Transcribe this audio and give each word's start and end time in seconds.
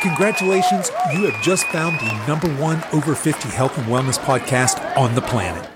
Congratulations, 0.00 0.92
you 1.12 1.24
have 1.24 1.42
just 1.42 1.66
found 1.66 1.98
the 1.98 2.24
number 2.28 2.48
one 2.54 2.80
over 2.92 3.16
50 3.16 3.48
health 3.48 3.76
and 3.76 3.88
wellness 3.88 4.16
podcast 4.16 4.96
on 4.96 5.16
the 5.16 5.20
planet. 5.20 5.68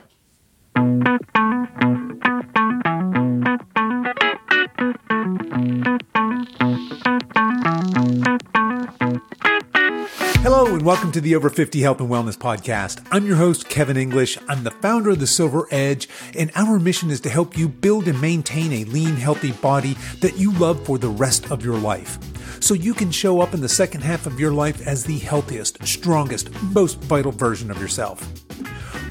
Hello 10.43 10.66
and 10.66 10.82
welcome 10.82 11.11
to 11.11 11.20
the 11.20 11.34
Over 11.34 11.50
50 11.50 11.80
Health 11.80 12.00
and 12.00 12.09
Wellness 12.09 12.39
Podcast. 12.39 13.04
I'm 13.11 13.27
your 13.27 13.36
host, 13.36 13.68
Kevin 13.68 13.96
English. 13.96 14.39
I'm 14.48 14.62
the 14.62 14.70
founder 14.70 15.11
of 15.11 15.18
the 15.18 15.27
Silver 15.27 15.66
Edge, 15.73 16.09
and 16.39 16.52
our 16.54 16.79
mission 16.79 17.11
is 17.11 17.20
to 17.23 17.29
help 17.29 17.59
you 17.59 17.68
build 17.68 18.07
and 18.07 18.20
maintain 18.20 18.73
a 18.73 18.84
lean, 18.84 19.16
healthy 19.16 19.50
body 19.50 19.96
that 20.20 20.36
you 20.39 20.52
love 20.52 20.84
for 20.86 20.96
the 20.96 21.09
rest 21.09 21.50
of 21.50 21.64
your 21.64 21.78
life. 21.78 22.18
So 22.62 22.75
you 22.75 22.95
can 22.95 23.11
show 23.11 23.41
up 23.41 23.55
in 23.55 23.61
the 23.61 23.69
second 23.69 24.02
half 24.02 24.25
of 24.25 24.39
your 24.39 24.52
life 24.52 24.87
as 24.87 25.02
the 25.02 25.19
healthiest, 25.19 25.84
strongest, 25.84 26.48
most 26.62 27.01
vital 27.01 27.33
version 27.33 27.73
of 27.73 27.80
yourself. 27.80 28.25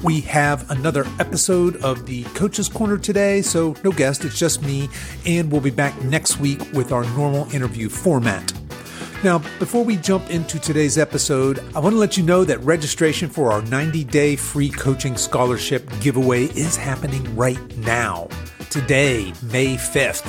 We 0.02 0.22
have 0.22 0.70
another 0.70 1.04
episode 1.20 1.76
of 1.84 2.06
the 2.06 2.24
Coach's 2.32 2.70
Corner 2.70 2.96
today, 2.96 3.42
so 3.42 3.76
no 3.84 3.92
guest, 3.92 4.24
it's 4.24 4.38
just 4.38 4.62
me, 4.62 4.88
and 5.26 5.52
we'll 5.52 5.60
be 5.60 5.68
back 5.68 6.00
next 6.02 6.40
week 6.40 6.60
with 6.72 6.92
our 6.92 7.04
normal 7.14 7.44
interview 7.52 7.90
format. 7.90 8.54
Now, 9.22 9.40
before 9.58 9.84
we 9.84 9.96
jump 9.98 10.30
into 10.30 10.58
today's 10.58 10.96
episode, 10.96 11.62
I 11.76 11.80
want 11.80 11.92
to 11.92 11.98
let 11.98 12.16
you 12.16 12.22
know 12.22 12.44
that 12.44 12.58
registration 12.60 13.28
for 13.28 13.52
our 13.52 13.60
90 13.60 14.02
day 14.04 14.34
free 14.34 14.70
coaching 14.70 15.18
scholarship 15.18 15.90
giveaway 16.00 16.44
is 16.44 16.74
happening 16.74 17.36
right 17.36 17.76
now. 17.76 18.28
Today, 18.72 19.34
May 19.42 19.76
5th. 19.76 20.24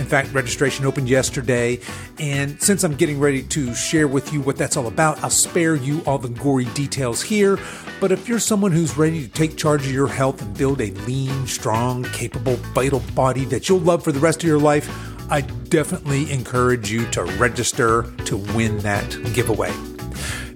In 0.00 0.04
fact, 0.04 0.34
registration 0.34 0.84
opened 0.84 1.08
yesterday, 1.08 1.78
and 2.18 2.60
since 2.60 2.82
I'm 2.82 2.96
getting 2.96 3.20
ready 3.20 3.40
to 3.44 3.72
share 3.72 4.08
with 4.08 4.32
you 4.32 4.40
what 4.40 4.56
that's 4.56 4.76
all 4.76 4.88
about, 4.88 5.22
I'll 5.22 5.30
spare 5.30 5.76
you 5.76 6.02
all 6.04 6.18
the 6.18 6.28
gory 6.28 6.64
details 6.74 7.22
here. 7.22 7.56
But 8.00 8.10
if 8.10 8.28
you're 8.28 8.40
someone 8.40 8.72
who's 8.72 8.98
ready 8.98 9.24
to 9.24 9.32
take 9.32 9.56
charge 9.56 9.86
of 9.86 9.92
your 9.92 10.08
health 10.08 10.42
and 10.42 10.58
build 10.58 10.80
a 10.80 10.90
lean, 11.06 11.46
strong, 11.46 12.02
capable, 12.06 12.56
vital 12.74 12.98
body 13.14 13.44
that 13.44 13.68
you'll 13.68 13.78
love 13.78 14.02
for 14.02 14.10
the 14.10 14.18
rest 14.18 14.42
of 14.42 14.48
your 14.48 14.58
life, 14.58 14.90
I 15.30 15.42
definitely 15.42 16.32
encourage 16.32 16.90
you 16.90 17.08
to 17.12 17.22
register 17.22 18.12
to 18.24 18.36
win 18.36 18.78
that 18.78 19.08
giveaway. 19.34 19.72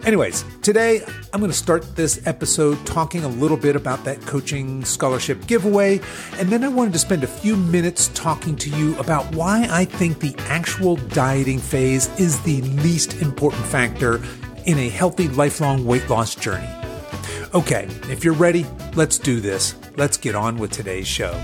Anyways, 0.09 0.43
today 0.63 1.03
I'm 1.35 1.41
going 1.41 1.53
to 1.53 1.57
start 1.57 1.95
this 1.95 2.27
episode 2.27 2.79
talking 2.87 3.25
a 3.25 3.29
little 3.29 3.59
bit 3.59 3.77
about 3.77 4.05
that 4.05 4.19
coaching 4.23 4.83
scholarship 4.83 5.47
giveaway, 5.47 6.01
and 6.39 6.49
then 6.49 6.65
I 6.65 6.69
wanted 6.69 6.95
to 6.95 6.99
spend 6.99 7.25
a 7.25 7.27
few 7.27 7.57
minutes 7.57 8.09
talking 8.15 8.57
to 8.57 8.71
you 8.71 8.99
about 8.99 9.31
why 9.35 9.69
I 9.71 9.85
think 9.85 10.21
the 10.21 10.35
actual 10.47 10.97
dieting 10.97 11.59
phase 11.59 12.09
is 12.19 12.41
the 12.41 12.63
least 12.63 13.21
important 13.21 13.67
factor 13.67 14.23
in 14.65 14.79
a 14.79 14.89
healthy 14.89 15.29
lifelong 15.29 15.85
weight 15.85 16.09
loss 16.09 16.35
journey. 16.35 16.71
Okay, 17.53 17.87
if 18.09 18.25
you're 18.25 18.33
ready, 18.33 18.65
let's 18.95 19.19
do 19.19 19.43
this. 19.43 19.75
Let's 19.99 20.17
get 20.17 20.35
on 20.35 20.57
with 20.57 20.71
today's 20.71 21.07
show. 21.07 21.35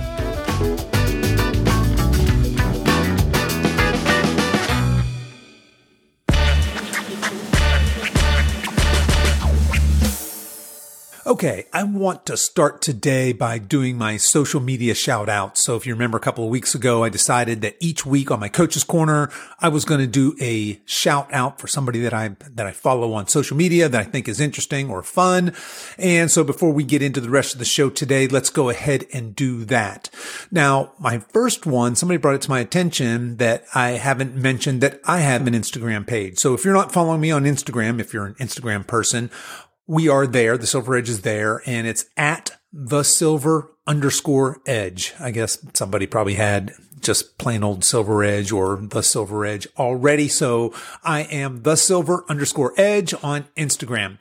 Okay, 11.34 11.66
I 11.72 11.82
want 11.82 12.27
to 12.27 12.36
start 12.36 12.80
today 12.80 13.32
by 13.32 13.58
doing 13.58 13.98
my 13.98 14.18
social 14.18 14.60
media 14.60 14.94
shout 14.94 15.28
out. 15.28 15.58
So 15.58 15.74
if 15.74 15.84
you 15.84 15.92
remember 15.92 16.16
a 16.16 16.20
couple 16.20 16.44
of 16.44 16.50
weeks 16.50 16.76
ago, 16.76 17.02
I 17.02 17.08
decided 17.08 17.60
that 17.62 17.74
each 17.80 18.06
week 18.06 18.30
on 18.30 18.38
my 18.38 18.48
coach's 18.48 18.84
corner, 18.84 19.32
I 19.58 19.68
was 19.68 19.84
going 19.84 19.98
to 19.98 20.06
do 20.06 20.36
a 20.41 20.80
shout 20.84 21.26
out 21.34 21.60
for 21.60 21.66
somebody 21.66 21.98
that 22.02 22.14
I, 22.14 22.36
that 22.54 22.66
I 22.66 22.70
follow 22.70 23.14
on 23.14 23.26
social 23.26 23.56
media 23.56 23.88
that 23.88 24.00
I 24.00 24.04
think 24.04 24.28
is 24.28 24.38
interesting 24.38 24.88
or 24.88 25.02
fun. 25.02 25.52
And 25.98 26.31
so 26.31 26.44
before 26.44 26.70
we 26.70 26.84
get 26.84 27.03
into 27.03 27.20
the 27.20 27.31
rest 27.31 27.53
of 27.53 27.59
the 27.59 27.64
show 27.64 27.91
today, 27.91 28.28
let's 28.28 28.48
go 28.48 28.69
ahead 28.69 29.04
and 29.12 29.34
do 29.34 29.64
that. 29.64 30.10
Now, 30.53 30.92
my 31.00 31.19
first 31.19 31.66
one, 31.66 31.97
somebody 31.97 32.19
brought 32.19 32.36
it 32.36 32.42
to 32.42 32.50
my 32.50 32.60
attention 32.60 33.38
that 33.38 33.64
I 33.75 33.91
haven't 33.91 34.36
mentioned 34.36 34.82
that 34.82 35.00
I 35.04 35.19
have 35.19 35.48
an 35.48 35.54
Instagram 35.54 36.06
page. 36.06 36.38
So 36.38 36.54
if 36.54 36.64
you're 36.64 36.75
not 36.75 36.92
following 36.92 37.20
me 37.20 37.32
on 37.32 37.42
Instagram, 37.42 37.98
if 37.98 38.14
you're 38.14 38.26
an 38.26 38.34
Instagram 38.34 38.86
person, 38.86 39.32
we 39.87 40.09
are 40.09 40.27
there. 40.27 40.56
The 40.56 40.67
silver 40.67 40.97
edge 40.97 41.09
is 41.09 41.22
there 41.22 41.62
and 41.67 41.87
it's 41.87 42.06
at 42.17 42.53
the 42.72 43.03
silver 43.03 43.71
underscore 43.87 44.61
edge. 44.67 45.15
I 45.21 45.31
guess 45.31 45.59
somebody 45.75 46.06
probably 46.06 46.34
had 46.34 46.72
just 47.00 47.39
plain 47.39 47.62
old 47.62 47.84
silver 47.84 48.25
edge 48.25 48.50
or 48.50 48.77
the 48.77 49.03
silver 49.03 49.45
edge 49.45 49.69
already. 49.78 50.28
So 50.28 50.75
I 51.03 51.22
am 51.22 51.62
the 51.62 51.77
silver 51.77 52.25
underscore 52.28 52.72
edge 52.77 53.15
on 53.22 53.47
Instagram. 53.56 54.19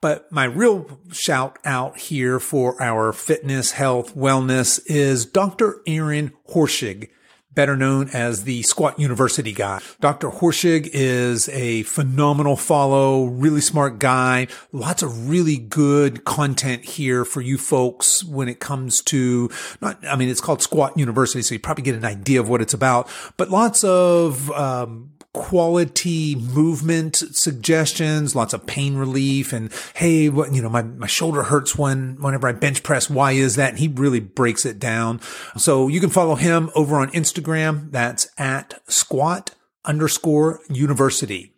But 0.00 0.30
my 0.30 0.44
real 0.44 1.00
shout 1.10 1.58
out 1.64 1.98
here 1.98 2.38
for 2.38 2.80
our 2.80 3.12
fitness, 3.12 3.72
health, 3.72 4.14
wellness 4.14 4.80
is 4.86 5.26
Dr. 5.26 5.82
Aaron 5.88 6.32
Horschig 6.50 7.10
better 7.58 7.76
known 7.76 8.08
as 8.10 8.44
the 8.44 8.62
Squat 8.62 9.00
University 9.00 9.50
guy. 9.50 9.80
Dr. 9.98 10.30
Horschig 10.30 10.88
is 10.92 11.48
a 11.48 11.82
phenomenal 11.82 12.54
follow, 12.54 13.24
really 13.24 13.60
smart 13.60 13.98
guy. 13.98 14.46
Lots 14.70 15.02
of 15.02 15.28
really 15.28 15.56
good 15.56 16.24
content 16.24 16.84
here 16.84 17.24
for 17.24 17.40
you 17.40 17.58
folks 17.58 18.22
when 18.22 18.48
it 18.48 18.60
comes 18.60 19.02
to 19.02 19.50
not, 19.80 19.98
I 20.06 20.14
mean, 20.14 20.28
it's 20.28 20.40
called 20.40 20.62
Squat 20.62 20.96
University, 20.96 21.42
so 21.42 21.52
you 21.52 21.58
probably 21.58 21.82
get 21.82 21.96
an 21.96 22.04
idea 22.04 22.38
of 22.38 22.48
what 22.48 22.62
it's 22.62 22.74
about, 22.74 23.10
but 23.36 23.50
lots 23.50 23.82
of, 23.82 24.52
um, 24.52 25.10
quality 25.34 26.34
movement 26.34 27.16
suggestions, 27.16 28.34
lots 28.34 28.54
of 28.54 28.66
pain 28.66 28.96
relief 28.96 29.52
and 29.52 29.70
hey, 29.94 30.28
what, 30.28 30.52
you 30.52 30.62
know, 30.62 30.68
my, 30.68 30.82
my 30.82 31.06
shoulder 31.06 31.44
hurts 31.44 31.76
when, 31.76 32.16
whenever 32.20 32.48
I 32.48 32.52
bench 32.52 32.82
press. 32.82 33.10
Why 33.10 33.32
is 33.32 33.56
that? 33.56 33.70
And 33.70 33.78
he 33.78 33.88
really 33.88 34.20
breaks 34.20 34.64
it 34.64 34.78
down. 34.78 35.20
So 35.56 35.88
you 35.88 36.00
can 36.00 36.10
follow 36.10 36.34
him 36.34 36.70
over 36.74 36.96
on 36.96 37.10
Instagram. 37.10 37.92
That's 37.92 38.28
at 38.38 38.80
squat 38.90 39.54
underscore 39.84 40.60
university. 40.68 41.52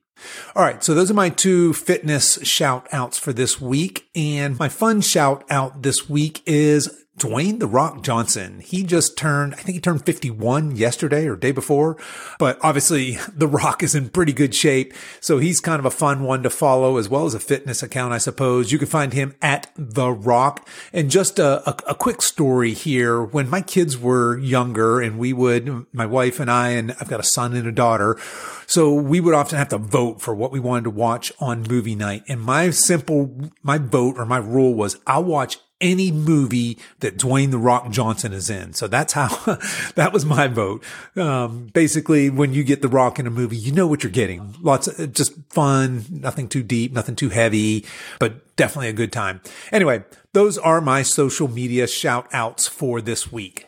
All 0.54 0.62
right. 0.62 0.82
So 0.84 0.94
those 0.94 1.10
are 1.10 1.14
my 1.14 1.30
two 1.30 1.72
fitness 1.72 2.38
shout 2.42 2.86
outs 2.92 3.18
for 3.18 3.32
this 3.32 3.60
week. 3.60 4.08
And 4.14 4.58
my 4.58 4.68
fun 4.68 5.00
shout 5.00 5.44
out 5.48 5.82
this 5.82 6.10
week 6.10 6.42
is 6.44 6.99
Dwayne 7.20 7.58
The 7.58 7.66
Rock 7.66 8.02
Johnson. 8.02 8.60
He 8.60 8.82
just 8.82 9.18
turned, 9.18 9.52
I 9.52 9.58
think 9.58 9.74
he 9.74 9.80
turned 9.80 10.06
51 10.06 10.74
yesterday 10.74 11.26
or 11.26 11.36
day 11.36 11.52
before, 11.52 11.98
but 12.38 12.58
obviously 12.62 13.18
The 13.32 13.46
Rock 13.46 13.82
is 13.82 13.94
in 13.94 14.08
pretty 14.08 14.32
good 14.32 14.54
shape. 14.54 14.94
So 15.20 15.38
he's 15.38 15.60
kind 15.60 15.78
of 15.78 15.84
a 15.84 15.90
fun 15.90 16.22
one 16.22 16.42
to 16.42 16.50
follow 16.50 16.96
as 16.96 17.10
well 17.10 17.26
as 17.26 17.34
a 17.34 17.40
fitness 17.40 17.82
account, 17.82 18.14
I 18.14 18.18
suppose. 18.18 18.72
You 18.72 18.78
can 18.78 18.88
find 18.88 19.12
him 19.12 19.34
at 19.42 19.70
The 19.76 20.10
Rock. 20.10 20.66
And 20.94 21.10
just 21.10 21.38
a, 21.38 21.68
a, 21.68 21.90
a 21.90 21.94
quick 21.94 22.22
story 22.22 22.72
here. 22.72 23.22
When 23.22 23.50
my 23.50 23.60
kids 23.60 23.98
were 23.98 24.38
younger 24.38 25.00
and 25.02 25.18
we 25.18 25.34
would, 25.34 25.86
my 25.92 26.06
wife 26.06 26.40
and 26.40 26.50
I, 26.50 26.70
and 26.70 26.92
I've 27.00 27.08
got 27.08 27.20
a 27.20 27.24
son 27.24 27.54
and 27.54 27.68
a 27.68 27.72
daughter. 27.72 28.18
So 28.66 28.94
we 28.94 29.20
would 29.20 29.34
often 29.34 29.58
have 29.58 29.68
to 29.68 29.78
vote 29.78 30.22
for 30.22 30.34
what 30.34 30.52
we 30.52 30.60
wanted 30.60 30.84
to 30.84 30.90
watch 30.90 31.32
on 31.38 31.66
movie 31.68 31.96
night. 31.96 32.22
And 32.28 32.40
my 32.40 32.70
simple, 32.70 33.50
my 33.62 33.76
vote 33.76 34.16
or 34.16 34.24
my 34.24 34.38
rule 34.38 34.74
was 34.74 34.98
I'll 35.06 35.24
watch 35.24 35.58
any 35.80 36.12
movie 36.12 36.78
that 37.00 37.16
Dwayne 37.16 37.50
the 37.50 37.58
Rock 37.58 37.90
Johnson 37.90 38.32
is 38.32 38.50
in. 38.50 38.72
So 38.74 38.86
that's 38.86 39.12
how 39.12 39.28
that 39.94 40.12
was 40.12 40.24
my 40.24 40.46
vote. 40.48 40.84
Um, 41.16 41.66
basically, 41.72 42.30
when 42.30 42.52
you 42.52 42.64
get 42.64 42.82
the 42.82 42.88
Rock 42.88 43.18
in 43.18 43.26
a 43.26 43.30
movie, 43.30 43.56
you 43.56 43.72
know 43.72 43.86
what 43.86 44.02
you're 44.02 44.12
getting. 44.12 44.54
Lots 44.60 44.86
of 44.86 45.12
just 45.12 45.32
fun, 45.50 46.04
nothing 46.10 46.48
too 46.48 46.62
deep, 46.62 46.92
nothing 46.92 47.16
too 47.16 47.30
heavy, 47.30 47.84
but 48.18 48.56
definitely 48.56 48.88
a 48.88 48.92
good 48.92 49.12
time. 49.12 49.40
Anyway, 49.72 50.04
those 50.32 50.58
are 50.58 50.80
my 50.80 51.02
social 51.02 51.48
media 51.48 51.86
shout 51.86 52.28
outs 52.32 52.66
for 52.66 53.00
this 53.00 53.32
week. 53.32 53.66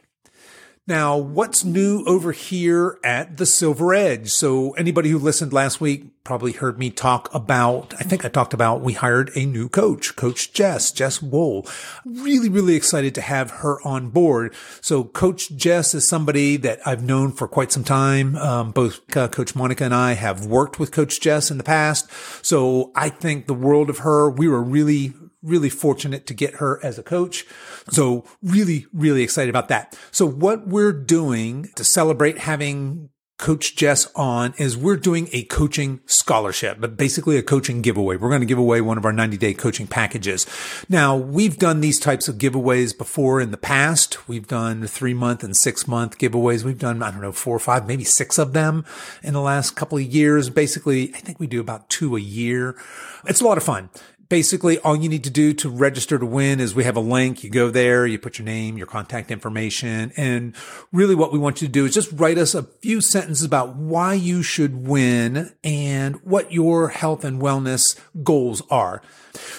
Now, 0.86 1.16
what's 1.16 1.64
new 1.64 2.04
over 2.06 2.32
here 2.32 2.98
at 3.04 3.36
the 3.36 3.46
Silver 3.46 3.94
Edge? 3.94 4.30
So 4.30 4.72
anybody 4.72 5.10
who 5.10 5.18
listened 5.18 5.52
last 5.52 5.80
week 5.80 6.11
probably 6.24 6.52
heard 6.52 6.78
me 6.78 6.90
talk 6.90 7.32
about, 7.34 7.94
I 7.98 8.04
think 8.04 8.24
I 8.24 8.28
talked 8.28 8.54
about 8.54 8.80
we 8.80 8.92
hired 8.92 9.30
a 9.34 9.44
new 9.44 9.68
coach, 9.68 10.14
Coach 10.14 10.52
Jess, 10.52 10.92
Jess 10.92 11.20
Wool. 11.20 11.66
Really, 12.04 12.48
really 12.48 12.74
excited 12.74 13.14
to 13.16 13.20
have 13.20 13.50
her 13.50 13.80
on 13.86 14.10
board. 14.10 14.54
So 14.80 15.04
Coach 15.04 15.50
Jess 15.56 15.94
is 15.94 16.06
somebody 16.06 16.56
that 16.58 16.80
I've 16.86 17.02
known 17.02 17.32
for 17.32 17.48
quite 17.48 17.72
some 17.72 17.84
time. 17.84 18.36
Um, 18.36 18.70
both 18.70 19.16
uh, 19.16 19.28
Coach 19.28 19.56
Monica 19.56 19.84
and 19.84 19.94
I 19.94 20.12
have 20.12 20.46
worked 20.46 20.78
with 20.78 20.92
Coach 20.92 21.20
Jess 21.20 21.50
in 21.50 21.58
the 21.58 21.64
past. 21.64 22.10
So 22.44 22.92
I 22.94 23.08
think 23.08 23.46
the 23.46 23.54
world 23.54 23.90
of 23.90 23.98
her. 23.98 24.30
We 24.30 24.48
were 24.48 24.62
really, 24.62 25.14
really 25.42 25.70
fortunate 25.70 26.26
to 26.26 26.34
get 26.34 26.54
her 26.54 26.78
as 26.84 26.98
a 26.98 27.02
coach. 27.02 27.44
So 27.90 28.24
really, 28.42 28.86
really 28.92 29.22
excited 29.22 29.50
about 29.50 29.68
that. 29.68 29.98
So 30.10 30.26
what 30.26 30.68
we're 30.68 30.92
doing 30.92 31.68
to 31.74 31.84
celebrate 31.84 32.38
having 32.38 33.10
Coach 33.38 33.74
Jess 33.74 34.06
on 34.14 34.54
is 34.56 34.76
we're 34.76 34.96
doing 34.96 35.28
a 35.32 35.42
coaching 35.44 36.00
scholarship, 36.06 36.78
but 36.80 36.96
basically 36.96 37.36
a 37.36 37.42
coaching 37.42 37.82
giveaway. 37.82 38.16
We're 38.16 38.28
going 38.28 38.40
to 38.40 38.46
give 38.46 38.58
away 38.58 38.80
one 38.80 38.98
of 38.98 39.04
our 39.04 39.12
90 39.12 39.36
day 39.36 39.52
coaching 39.52 39.88
packages. 39.88 40.46
Now 40.88 41.16
we've 41.16 41.58
done 41.58 41.80
these 41.80 41.98
types 41.98 42.28
of 42.28 42.36
giveaways 42.36 42.96
before 42.96 43.40
in 43.40 43.50
the 43.50 43.56
past. 43.56 44.28
We've 44.28 44.46
done 44.46 44.86
three 44.86 45.14
month 45.14 45.42
and 45.42 45.56
six 45.56 45.88
month 45.88 46.18
giveaways. 46.18 46.62
We've 46.62 46.78
done, 46.78 47.02
I 47.02 47.10
don't 47.10 47.20
know, 47.20 47.32
four 47.32 47.56
or 47.56 47.60
five, 47.60 47.86
maybe 47.86 48.04
six 48.04 48.38
of 48.38 48.52
them 48.52 48.84
in 49.24 49.34
the 49.34 49.40
last 49.40 49.72
couple 49.72 49.98
of 49.98 50.04
years. 50.04 50.48
Basically, 50.48 51.12
I 51.14 51.18
think 51.18 51.40
we 51.40 51.48
do 51.48 51.60
about 51.60 51.88
two 51.88 52.16
a 52.16 52.20
year. 52.20 52.76
It's 53.26 53.40
a 53.40 53.44
lot 53.44 53.58
of 53.58 53.64
fun 53.64 53.90
basically 54.32 54.78
all 54.78 54.96
you 54.96 55.10
need 55.10 55.24
to 55.24 55.28
do 55.28 55.52
to 55.52 55.68
register 55.68 56.18
to 56.18 56.24
win 56.24 56.58
is 56.58 56.74
we 56.74 56.84
have 56.84 56.96
a 56.96 57.00
link. 57.00 57.44
You 57.44 57.50
go 57.50 57.68
there, 57.70 58.06
you 58.06 58.18
put 58.18 58.38
your 58.38 58.46
name, 58.46 58.78
your 58.78 58.86
contact 58.86 59.30
information. 59.30 60.10
And 60.16 60.56
really 60.90 61.14
what 61.14 61.34
we 61.34 61.38
want 61.38 61.60
you 61.60 61.68
to 61.68 61.72
do 61.72 61.84
is 61.84 61.92
just 61.92 62.10
write 62.12 62.38
us 62.38 62.54
a 62.54 62.62
few 62.62 63.02
sentences 63.02 63.44
about 63.44 63.76
why 63.76 64.14
you 64.14 64.42
should 64.42 64.88
win 64.88 65.52
and 65.62 66.16
what 66.24 66.50
your 66.50 66.88
health 66.88 67.26
and 67.26 67.42
wellness 67.42 68.00
goals 68.24 68.62
are. 68.70 69.02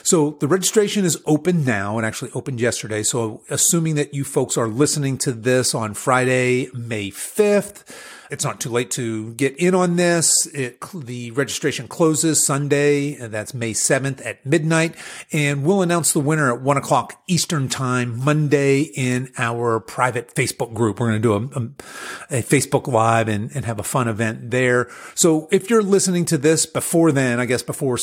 So 0.02 0.38
the 0.40 0.48
registration 0.48 1.06
is 1.06 1.22
open 1.28 1.64
now 1.64 1.98
and 1.98 2.06
actually 2.06 2.32
opened 2.32 2.60
yesterday. 2.60 3.04
So 3.04 3.44
assuming 3.52 3.94
that 3.94 4.16
you 4.16 4.24
folks 4.24 4.58
are 4.58 4.68
listening 4.68 5.20
to 5.20 5.34
this 5.34 5.76
on 5.76 5.94
Friday, 5.94 6.72
May 6.74 7.12
5th, 7.12 7.84
it's 8.34 8.44
not 8.44 8.60
too 8.60 8.72
late 8.72 8.90
to 8.92 9.36
get 9.36 9.56
in 9.58 9.76
on 9.76 9.96
this. 9.96 10.48
It, 10.48 10.80
the 10.92 11.30
registration 11.32 11.88
closes 11.88 12.44
Sunday, 12.44 13.14
and 13.14 13.32
that's 13.32 13.54
May 13.54 13.74
7th 13.74 14.26
at 14.26 14.44
midnight. 14.44 14.96
And 15.32 15.64
we'll 15.64 15.84
announce 15.84 16.14
the 16.14 16.20
winner 16.20 16.52
at 16.52 16.60
one 16.60 16.76
o'clock 16.76 17.22
Eastern 17.28 17.70
time 17.70 18.18
Monday 18.26 18.82
in 18.82 19.32
our 19.38 19.80
private 19.80 20.34
Facebook 20.34 20.74
group. 20.74 21.00
We're 21.00 21.12
going 21.12 21.22
to 21.22 21.28
do 21.28 21.34
a, 21.34 22.36
a, 22.36 22.40
a 22.40 22.42
Facebook 22.42 22.88
live 22.88 23.28
and, 23.28 23.52
and 23.56 23.66
have 23.66 23.80
a 23.80 23.84
fun 23.84 24.08
event 24.08 24.50
there. 24.50 24.90
So 25.14 25.48
if 25.52 25.70
you're 25.70 25.84
listening 25.84 26.26
to 26.26 26.38
this 26.40 26.66
before 26.66 27.12
then, 27.12 27.40
I 27.40 27.46
guess 27.46 27.62
before 27.62 28.00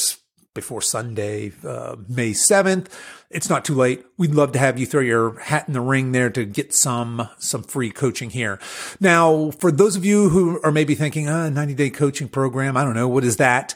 before 0.55 0.83
Sunday, 0.83 1.53
uh, 1.65 1.97
May 2.09 2.33
7th. 2.33 2.89
It's 3.31 3.49
not 3.49 3.65
too 3.65 3.75
late. 3.75 4.05
We'd 4.19 4.35
love 4.35 4.51
to 4.53 4.59
have 4.59 4.79
you 4.79 4.87
throw 4.87 5.01
your 5.01 5.39
hat 5.39 5.69
in 5.69 5.75
the 5.75 5.81
ring 5.81 6.11
there 6.11 6.29
to 6.31 6.45
get 6.45 6.75
some, 6.75 7.29
some 7.39 7.63
free 7.63 7.91
coaching 7.91 8.31
here. 8.31 8.59
Now, 8.99 9.53
for 9.53 9.71
those 9.71 9.95
of 9.95 10.05
you 10.05 10.29
who 10.31 10.61
are 10.65 10.73
maybe 10.73 10.97
thinking, 10.97 11.29
a 11.29 11.43
uh, 11.43 11.51
90 11.51 11.75
day 11.75 11.91
coaching 11.91 12.29
program, 12.29 12.77
I 12.77 12.83
don't 12.83 12.95
know, 12.95 13.09
what 13.09 13.23
is 13.23 13.37
that? 13.37 13.75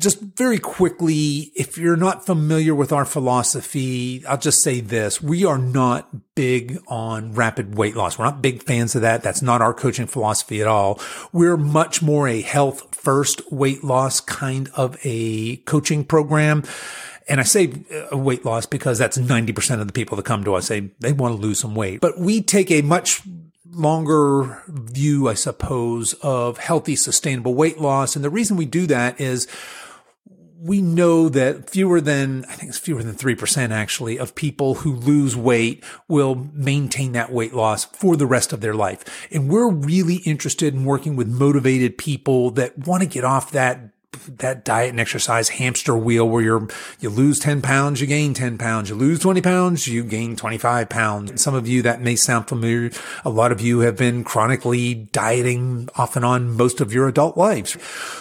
Just 0.00 0.20
very 0.20 0.58
quickly, 0.58 1.52
if 1.54 1.76
you're 1.76 1.96
not 1.96 2.24
familiar 2.24 2.74
with 2.74 2.90
our 2.90 3.04
philosophy, 3.04 4.24
I'll 4.26 4.38
just 4.38 4.62
say 4.62 4.80
this. 4.80 5.20
We 5.20 5.44
are 5.44 5.58
not 5.58 6.34
big 6.34 6.78
on 6.88 7.34
rapid 7.34 7.76
weight 7.76 7.94
loss. 7.94 8.18
We're 8.18 8.24
not 8.24 8.40
big 8.40 8.62
fans 8.62 8.94
of 8.94 9.02
that. 9.02 9.22
That's 9.22 9.42
not 9.42 9.60
our 9.60 9.74
coaching 9.74 10.06
philosophy 10.06 10.62
at 10.62 10.66
all. 10.66 10.98
We're 11.32 11.58
much 11.58 12.00
more 12.00 12.26
a 12.26 12.40
health 12.40 12.94
first 12.94 13.42
weight 13.52 13.84
loss 13.84 14.20
kind 14.20 14.70
of 14.74 14.96
a 15.04 15.56
coaching 15.58 16.04
program. 16.04 16.64
And 17.28 17.38
I 17.38 17.44
say 17.44 17.72
uh, 18.10 18.16
weight 18.16 18.44
loss 18.44 18.64
because 18.64 18.98
that's 18.98 19.18
90% 19.18 19.80
of 19.80 19.86
the 19.86 19.92
people 19.92 20.16
that 20.16 20.24
come 20.24 20.44
to 20.44 20.54
us 20.54 20.66
say 20.66 20.90
they 20.98 21.12
want 21.12 21.36
to 21.36 21.40
lose 21.40 21.60
some 21.60 21.74
weight, 21.74 22.00
but 22.00 22.18
we 22.18 22.40
take 22.42 22.70
a 22.70 22.82
much 22.82 23.20
longer 23.72 24.62
view, 24.66 25.28
I 25.28 25.34
suppose, 25.34 26.14
of 26.14 26.58
healthy, 26.58 26.96
sustainable 26.96 27.54
weight 27.54 27.78
loss. 27.78 28.16
And 28.16 28.24
the 28.24 28.30
reason 28.30 28.56
we 28.56 28.66
do 28.66 28.86
that 28.86 29.20
is 29.20 29.46
we 30.62 30.82
know 30.82 31.28
that 31.30 31.70
fewer 31.70 32.00
than, 32.00 32.44
I 32.44 32.52
think 32.54 32.68
it's 32.68 32.78
fewer 32.78 33.02
than 33.02 33.14
3% 33.14 33.70
actually 33.70 34.18
of 34.18 34.34
people 34.34 34.76
who 34.76 34.94
lose 34.94 35.34
weight 35.34 35.82
will 36.06 36.50
maintain 36.52 37.12
that 37.12 37.32
weight 37.32 37.54
loss 37.54 37.86
for 37.86 38.14
the 38.16 38.26
rest 38.26 38.52
of 38.52 38.60
their 38.60 38.74
life. 38.74 39.04
And 39.32 39.48
we're 39.48 39.70
really 39.70 40.16
interested 40.16 40.74
in 40.74 40.84
working 40.84 41.16
with 41.16 41.28
motivated 41.28 41.96
people 41.96 42.50
that 42.52 42.76
want 42.76 43.02
to 43.02 43.08
get 43.08 43.24
off 43.24 43.52
that 43.52 43.90
that 44.38 44.64
diet 44.64 44.90
and 44.90 45.00
exercise 45.00 45.50
hamster 45.50 45.96
wheel 45.96 46.28
where 46.28 46.42
you're, 46.42 46.68
you 46.98 47.08
lose 47.08 47.38
10 47.38 47.62
pounds, 47.62 48.00
you 48.00 48.06
gain 48.06 48.34
10 48.34 48.58
pounds, 48.58 48.90
you 48.90 48.96
lose 48.96 49.20
20 49.20 49.40
pounds, 49.40 49.86
you 49.86 50.02
gain 50.02 50.34
25 50.34 50.88
pounds. 50.88 51.40
Some 51.40 51.54
of 51.54 51.68
you 51.68 51.82
that 51.82 52.00
may 52.00 52.16
sound 52.16 52.48
familiar. 52.48 52.90
A 53.24 53.30
lot 53.30 53.52
of 53.52 53.60
you 53.60 53.80
have 53.80 53.96
been 53.96 54.24
chronically 54.24 54.94
dieting 54.94 55.88
off 55.96 56.16
and 56.16 56.24
on 56.24 56.56
most 56.56 56.80
of 56.80 56.92
your 56.92 57.06
adult 57.08 57.36
lives. 57.36 57.76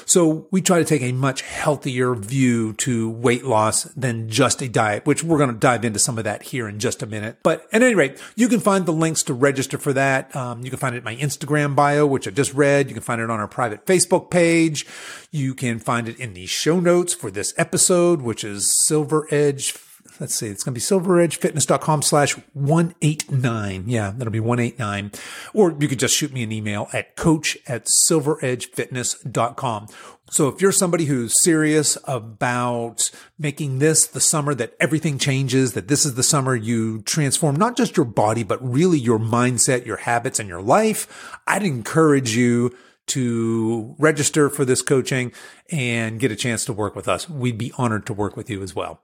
So 0.05 0.47
we 0.51 0.61
try 0.61 0.79
to 0.79 0.85
take 0.85 1.01
a 1.01 1.11
much 1.11 1.41
healthier 1.41 2.13
view 2.13 2.73
to 2.73 3.09
weight 3.09 3.45
loss 3.45 3.83
than 3.83 4.29
just 4.29 4.61
a 4.61 4.69
diet, 4.69 5.05
which 5.05 5.23
we're 5.23 5.37
going 5.37 5.51
to 5.51 5.57
dive 5.57 5.83
into 5.83 5.99
some 5.99 6.17
of 6.17 6.23
that 6.23 6.43
here 6.43 6.67
in 6.67 6.79
just 6.79 7.01
a 7.01 7.07
minute. 7.07 7.37
But 7.41 7.67
at 7.73 7.81
any 7.81 7.95
rate, 7.95 8.21
you 8.35 8.47
can 8.47 8.59
find 8.59 8.85
the 8.85 8.93
links 8.93 9.23
to 9.23 9.33
register 9.33 9.77
for 9.77 9.93
that. 9.93 10.35
Um, 10.35 10.63
you 10.63 10.69
can 10.69 10.79
find 10.79 10.93
it 10.93 10.99
in 10.99 11.03
my 11.03 11.15
Instagram 11.15 11.75
bio, 11.75 12.05
which 12.05 12.27
I 12.27 12.31
just 12.31 12.53
read. 12.53 12.89
You 12.89 12.93
can 12.93 13.03
find 13.03 13.19
it 13.21 13.29
on 13.29 13.39
our 13.39 13.47
private 13.47 13.85
Facebook 13.85 14.29
page. 14.29 14.85
You 15.31 15.53
can 15.53 15.78
find 15.79 16.07
it 16.07 16.19
in 16.19 16.33
the 16.33 16.45
show 16.45 16.79
notes 16.79 17.13
for 17.13 17.29
this 17.31 17.53
episode, 17.57 18.21
which 18.21 18.43
is 18.43 18.71
Silver 18.85 19.27
Edge. 19.31 19.73
Let's 20.19 20.35
see, 20.35 20.47
it's 20.47 20.63
going 20.63 20.73
to 20.73 20.79
be 20.79 20.81
silveredgefitness.com 20.81 22.01
slash 22.01 22.33
189. 22.53 23.83
Yeah, 23.87 24.11
that'll 24.15 24.31
be 24.31 24.41
189. 24.41 25.11
Or 25.53 25.75
you 25.79 25.87
could 25.87 25.99
just 25.99 26.15
shoot 26.15 26.33
me 26.33 26.43
an 26.43 26.51
email 26.51 26.89
at 26.91 27.15
coach 27.15 27.57
at 27.67 27.85
silveredgefitness.com. 27.85 29.87
So 30.31 30.47
if 30.47 30.61
you're 30.61 30.71
somebody 30.71 31.05
who's 31.05 31.33
serious 31.41 31.97
about 32.03 33.09
making 33.39 33.79
this 33.79 34.05
the 34.05 34.19
summer 34.19 34.53
that 34.55 34.75
everything 34.79 35.17
changes, 35.17 35.73
that 35.73 35.87
this 35.87 36.05
is 36.05 36.15
the 36.15 36.23
summer 36.23 36.55
you 36.55 37.01
transform 37.01 37.55
not 37.55 37.77
just 37.77 37.97
your 37.97 38.05
body, 38.05 38.43
but 38.43 38.61
really 38.61 38.99
your 38.99 39.19
mindset, 39.19 39.85
your 39.85 39.97
habits, 39.97 40.39
and 40.39 40.49
your 40.49 40.61
life, 40.61 41.39
I'd 41.47 41.63
encourage 41.63 42.35
you 42.35 42.75
to 43.09 43.95
register 43.97 44.49
for 44.49 44.65
this 44.65 44.81
coaching 44.81 45.31
and 45.71 46.19
get 46.19 46.31
a 46.31 46.35
chance 46.35 46.65
to 46.65 46.73
work 46.73 46.95
with 46.95 47.07
us. 47.07 47.29
We'd 47.29 47.57
be 47.57 47.73
honored 47.77 48.05
to 48.07 48.13
work 48.13 48.35
with 48.35 48.49
you 48.49 48.61
as 48.63 48.75
well. 48.75 49.01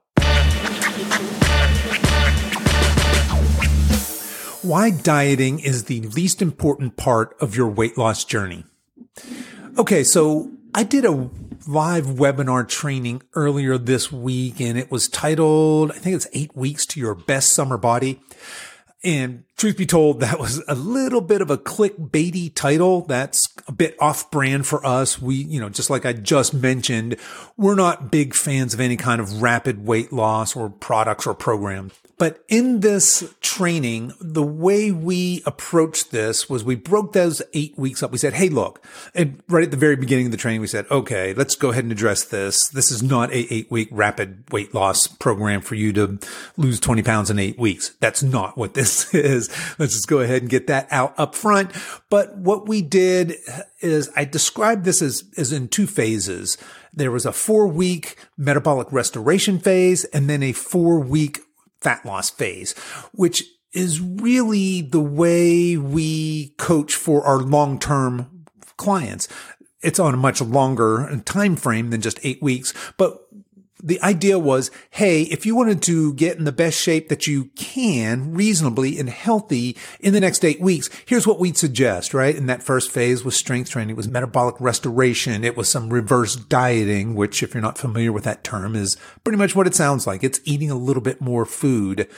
Why 4.62 4.90
dieting 4.90 5.60
is 5.60 5.84
the 5.84 6.00
least 6.00 6.42
important 6.42 6.96
part 6.96 7.36
of 7.40 7.54
your 7.54 7.68
weight 7.68 7.96
loss 7.96 8.24
journey. 8.24 8.64
Okay, 9.78 10.02
so 10.02 10.50
I 10.74 10.82
did 10.82 11.04
a 11.04 11.30
live 11.68 12.06
webinar 12.06 12.68
training 12.68 13.22
earlier 13.34 13.78
this 13.78 14.10
week 14.10 14.60
and 14.60 14.78
it 14.78 14.90
was 14.90 15.08
titled, 15.08 15.90
I 15.92 15.94
think 15.94 16.16
it's 16.16 16.26
eight 16.32 16.56
weeks 16.56 16.84
to 16.86 17.00
your 17.00 17.14
best 17.14 17.52
summer 17.52 17.76
body. 17.76 18.20
And 19.06 19.44
truth 19.56 19.76
be 19.76 19.86
told, 19.86 20.18
that 20.18 20.40
was 20.40 20.60
a 20.66 20.74
little 20.74 21.20
bit 21.20 21.40
of 21.40 21.48
a 21.48 21.56
clickbaity 21.56 22.52
title. 22.52 23.02
That's 23.02 23.46
a 23.68 23.72
bit 23.72 23.94
off 24.00 24.32
brand 24.32 24.66
for 24.66 24.84
us. 24.84 25.22
We, 25.22 25.36
you 25.36 25.60
know, 25.60 25.68
just 25.68 25.90
like 25.90 26.04
I 26.04 26.12
just 26.12 26.52
mentioned, 26.52 27.16
we're 27.56 27.76
not 27.76 28.10
big 28.10 28.34
fans 28.34 28.74
of 28.74 28.80
any 28.80 28.96
kind 28.96 29.20
of 29.20 29.40
rapid 29.40 29.86
weight 29.86 30.12
loss 30.12 30.56
or 30.56 30.68
products 30.68 31.24
or 31.24 31.34
programs. 31.34 31.92
But 32.18 32.42
in 32.48 32.80
this 32.80 33.34
training, 33.40 34.12
the 34.20 34.42
way 34.42 34.90
we 34.90 35.42
approached 35.44 36.10
this 36.10 36.48
was 36.48 36.64
we 36.64 36.74
broke 36.74 37.12
those 37.12 37.42
eight 37.52 37.76
weeks 37.76 38.02
up. 38.02 38.10
We 38.10 38.18
said, 38.18 38.34
Hey, 38.34 38.48
look, 38.48 38.82
and 39.14 39.42
right 39.48 39.64
at 39.64 39.70
the 39.70 39.76
very 39.76 39.96
beginning 39.96 40.26
of 40.26 40.32
the 40.32 40.38
training, 40.38 40.62
we 40.62 40.66
said, 40.66 40.86
okay, 40.90 41.34
let's 41.34 41.54
go 41.56 41.70
ahead 41.70 41.84
and 41.84 41.92
address 41.92 42.24
this. 42.24 42.68
This 42.68 42.90
is 42.90 43.02
not 43.02 43.30
a 43.32 43.52
eight 43.52 43.70
week 43.70 43.88
rapid 43.90 44.50
weight 44.50 44.74
loss 44.74 45.06
program 45.06 45.60
for 45.60 45.74
you 45.74 45.92
to 45.92 46.18
lose 46.56 46.80
20 46.80 47.02
pounds 47.02 47.30
in 47.30 47.38
eight 47.38 47.58
weeks. 47.58 47.90
That's 48.00 48.22
not 48.22 48.56
what 48.56 48.74
this 48.74 49.12
is. 49.14 49.50
Let's 49.78 49.92
just 49.92 50.08
go 50.08 50.20
ahead 50.20 50.42
and 50.42 50.50
get 50.50 50.68
that 50.68 50.88
out 50.90 51.14
up 51.18 51.34
front. 51.34 51.72
But 52.08 52.36
what 52.36 52.66
we 52.66 52.80
did 52.80 53.34
is 53.80 54.10
I 54.16 54.24
described 54.24 54.84
this 54.84 55.02
as, 55.02 55.24
as 55.36 55.52
in 55.52 55.68
two 55.68 55.86
phases. 55.86 56.56
There 56.94 57.10
was 57.10 57.26
a 57.26 57.32
four 57.32 57.66
week 57.68 58.16
metabolic 58.38 58.90
restoration 58.90 59.58
phase 59.58 60.04
and 60.06 60.30
then 60.30 60.42
a 60.42 60.52
four 60.52 60.98
week 60.98 61.40
fat 61.86 62.04
loss 62.04 62.30
phase, 62.30 62.72
which 63.12 63.44
is 63.72 64.00
really 64.00 64.82
the 64.82 65.00
way 65.00 65.76
we 65.76 66.48
coach 66.58 66.96
for 66.96 67.24
our 67.24 67.38
long-term 67.38 68.44
clients. 68.76 69.28
It's 69.82 70.00
on 70.00 70.12
a 70.12 70.16
much 70.16 70.40
longer 70.40 71.22
time 71.24 71.54
frame 71.54 71.90
than 71.90 72.00
just 72.00 72.18
eight 72.24 72.42
weeks, 72.42 72.74
but 72.96 73.20
the 73.86 74.02
idea 74.02 74.36
was, 74.36 74.72
hey, 74.90 75.22
if 75.22 75.46
you 75.46 75.54
wanted 75.54 75.80
to 75.82 76.12
get 76.14 76.36
in 76.36 76.44
the 76.44 76.50
best 76.50 76.76
shape 76.76 77.08
that 77.08 77.28
you 77.28 77.46
can 77.54 78.34
reasonably 78.34 78.98
and 78.98 79.08
healthy 79.08 79.76
in 80.00 80.12
the 80.12 80.20
next 80.20 80.44
eight 80.44 80.60
weeks, 80.60 80.90
here's 81.06 81.26
what 81.26 81.38
we'd 81.38 81.56
suggest, 81.56 82.12
right? 82.12 82.34
In 82.34 82.46
that 82.46 82.64
first 82.64 82.90
phase 82.90 83.24
was 83.24 83.36
strength 83.36 83.70
training, 83.70 83.90
it 83.90 83.96
was 83.96 84.08
metabolic 84.08 84.56
restoration, 84.60 85.44
it 85.44 85.56
was 85.56 85.68
some 85.68 85.90
reverse 85.90 86.34
dieting, 86.34 87.14
which 87.14 87.44
if 87.44 87.54
you're 87.54 87.62
not 87.62 87.78
familiar 87.78 88.12
with 88.12 88.24
that 88.24 88.42
term 88.42 88.74
is 88.74 88.96
pretty 89.22 89.38
much 89.38 89.54
what 89.54 89.68
it 89.68 89.74
sounds 89.74 90.04
like. 90.04 90.24
It's 90.24 90.40
eating 90.44 90.70
a 90.70 90.76
little 90.76 91.02
bit 91.02 91.20
more 91.20 91.46
food. 91.46 92.08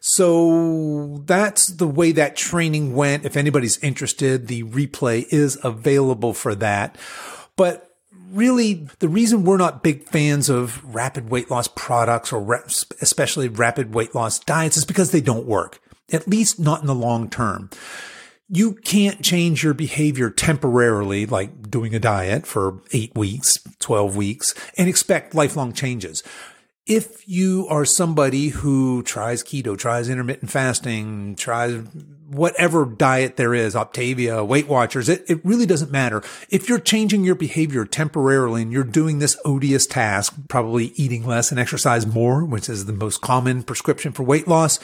So 0.00 1.22
that's 1.26 1.66
the 1.66 1.86
way 1.86 2.12
that 2.12 2.34
training 2.34 2.94
went. 2.94 3.26
If 3.26 3.36
anybody's 3.36 3.76
interested, 3.84 4.46
the 4.46 4.62
replay 4.62 5.26
is 5.28 5.58
available 5.62 6.32
for 6.32 6.54
that. 6.54 6.96
But 7.56 7.89
really 8.30 8.86
the 8.98 9.08
reason 9.08 9.44
we're 9.44 9.56
not 9.56 9.82
big 9.82 10.04
fans 10.04 10.48
of 10.48 10.82
rapid 10.94 11.30
weight 11.30 11.50
loss 11.50 11.68
products 11.68 12.32
or 12.32 12.62
especially 13.00 13.48
rapid 13.48 13.94
weight 13.94 14.14
loss 14.14 14.38
diets 14.38 14.76
is 14.76 14.84
because 14.84 15.10
they 15.10 15.20
don't 15.20 15.46
work, 15.46 15.80
at 16.12 16.28
least 16.28 16.58
not 16.58 16.80
in 16.80 16.86
the 16.86 16.94
long 16.94 17.28
term. 17.28 17.70
you 18.52 18.72
can't 18.74 19.22
change 19.22 19.62
your 19.62 19.74
behavior 19.74 20.28
temporarily, 20.28 21.24
like 21.24 21.70
doing 21.70 21.94
a 21.94 22.00
diet 22.00 22.46
for 22.46 22.82
eight 22.92 23.14
weeks, 23.14 23.58
12 23.78 24.16
weeks, 24.16 24.54
and 24.76 24.88
expect 24.88 25.36
lifelong 25.36 25.72
changes. 25.72 26.24
If 26.84 27.28
you 27.28 27.68
are 27.70 27.84
somebody 27.84 28.48
who 28.48 29.04
tries 29.04 29.44
keto, 29.44 29.78
tries 29.78 30.08
intermittent 30.08 30.50
fasting, 30.50 31.36
tries 31.36 31.84
whatever 32.30 32.84
diet 32.84 33.36
there 33.36 33.54
is, 33.54 33.74
Optavia, 33.74 34.46
Weight 34.46 34.68
Watchers, 34.68 35.08
it, 35.08 35.24
it 35.28 35.44
really 35.44 35.66
doesn't 35.66 35.90
matter. 35.90 36.22
If 36.48 36.68
you're 36.68 36.78
changing 36.78 37.24
your 37.24 37.34
behavior 37.34 37.84
temporarily 37.84 38.62
and 38.62 38.72
you're 38.72 38.84
doing 38.84 39.18
this 39.18 39.36
odious 39.44 39.86
task, 39.86 40.34
probably 40.48 40.86
eating 40.94 41.26
less 41.26 41.50
and 41.50 41.58
exercise 41.58 42.06
more, 42.06 42.44
which 42.44 42.68
is 42.68 42.86
the 42.86 42.92
most 42.92 43.20
common 43.20 43.64
prescription 43.64 44.12
for 44.12 44.22
weight 44.22 44.46
loss, 44.46 44.78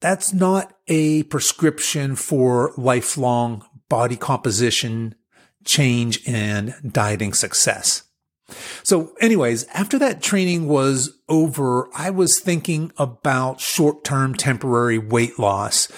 that's 0.00 0.32
not 0.32 0.76
a 0.86 1.24
prescription 1.24 2.14
for 2.14 2.72
lifelong 2.76 3.64
body 3.88 4.16
composition 4.16 5.14
change 5.64 6.20
and 6.26 6.74
dieting 6.92 7.34
success. 7.34 8.04
So 8.84 9.12
anyways, 9.20 9.64
after 9.74 9.98
that 9.98 10.22
training 10.22 10.68
was 10.68 11.18
over, 11.28 11.88
I 11.94 12.10
was 12.10 12.38
thinking 12.38 12.92
about 12.96 13.60
short-term 13.60 14.34
temporary 14.34 14.98
weight 14.98 15.38
loss. 15.38 15.88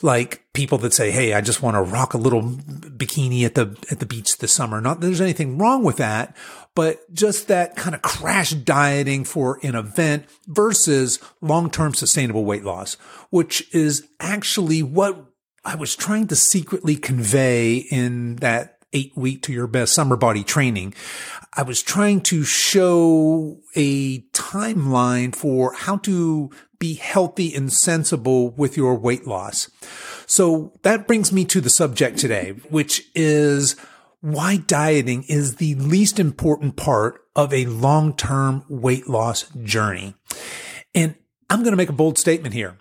Like 0.00 0.44
people 0.52 0.78
that 0.78 0.94
say, 0.94 1.10
Hey, 1.10 1.34
I 1.34 1.40
just 1.40 1.62
want 1.62 1.74
to 1.74 1.82
rock 1.82 2.14
a 2.14 2.18
little 2.18 2.42
bikini 2.42 3.44
at 3.44 3.54
the, 3.54 3.76
at 3.90 3.98
the 3.98 4.06
beach 4.06 4.38
this 4.38 4.52
summer. 4.52 4.80
Not 4.80 5.00
that 5.00 5.06
there's 5.06 5.20
anything 5.20 5.58
wrong 5.58 5.82
with 5.82 5.96
that, 5.96 6.36
but 6.74 7.12
just 7.12 7.48
that 7.48 7.76
kind 7.76 7.94
of 7.94 8.02
crash 8.02 8.50
dieting 8.50 9.24
for 9.24 9.58
an 9.62 9.74
event 9.74 10.26
versus 10.46 11.18
long-term 11.40 11.94
sustainable 11.94 12.44
weight 12.44 12.64
loss, 12.64 12.94
which 13.30 13.72
is 13.74 14.06
actually 14.20 14.82
what 14.82 15.24
I 15.64 15.74
was 15.74 15.96
trying 15.96 16.28
to 16.28 16.36
secretly 16.36 16.96
convey 16.96 17.76
in 17.76 18.36
that 18.36 18.77
eight 18.92 19.12
week 19.16 19.42
to 19.42 19.52
your 19.52 19.66
best 19.66 19.94
summer 19.94 20.16
body 20.16 20.42
training. 20.42 20.94
I 21.54 21.62
was 21.62 21.82
trying 21.82 22.20
to 22.22 22.44
show 22.44 23.60
a 23.74 24.20
timeline 24.32 25.34
for 25.34 25.72
how 25.74 25.98
to 25.98 26.50
be 26.78 26.94
healthy 26.94 27.54
and 27.54 27.72
sensible 27.72 28.50
with 28.50 28.76
your 28.76 28.94
weight 28.94 29.26
loss. 29.26 29.70
So 30.26 30.78
that 30.82 31.06
brings 31.06 31.32
me 31.32 31.44
to 31.46 31.60
the 31.60 31.70
subject 31.70 32.18
today, 32.18 32.50
which 32.70 33.08
is 33.14 33.74
why 34.20 34.58
dieting 34.58 35.24
is 35.24 35.56
the 35.56 35.74
least 35.76 36.18
important 36.18 36.76
part 36.76 37.20
of 37.34 37.52
a 37.52 37.66
long-term 37.66 38.64
weight 38.68 39.08
loss 39.08 39.48
journey. 39.62 40.14
And 40.94 41.14
I'm 41.50 41.60
going 41.60 41.72
to 41.72 41.76
make 41.76 41.88
a 41.88 41.92
bold 41.92 42.18
statement 42.18 42.54
here. 42.54 42.78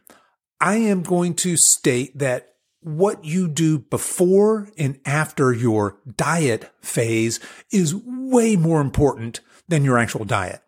I 0.59 0.75
am 0.77 1.03
going 1.03 1.35
to 1.35 1.55
state 1.55 2.17
that 2.17 2.55
what 2.87 3.25
you 3.25 3.47
do 3.47 3.79
before 3.79 4.69
and 4.77 4.99
after 5.05 5.51
your 5.51 5.97
diet 6.15 6.71
phase 6.81 7.39
is 7.71 7.93
way 7.95 8.55
more 8.55 8.81
important 8.81 9.41
than 9.67 9.83
your 9.83 9.97
actual 9.97 10.23
diet. 10.25 10.61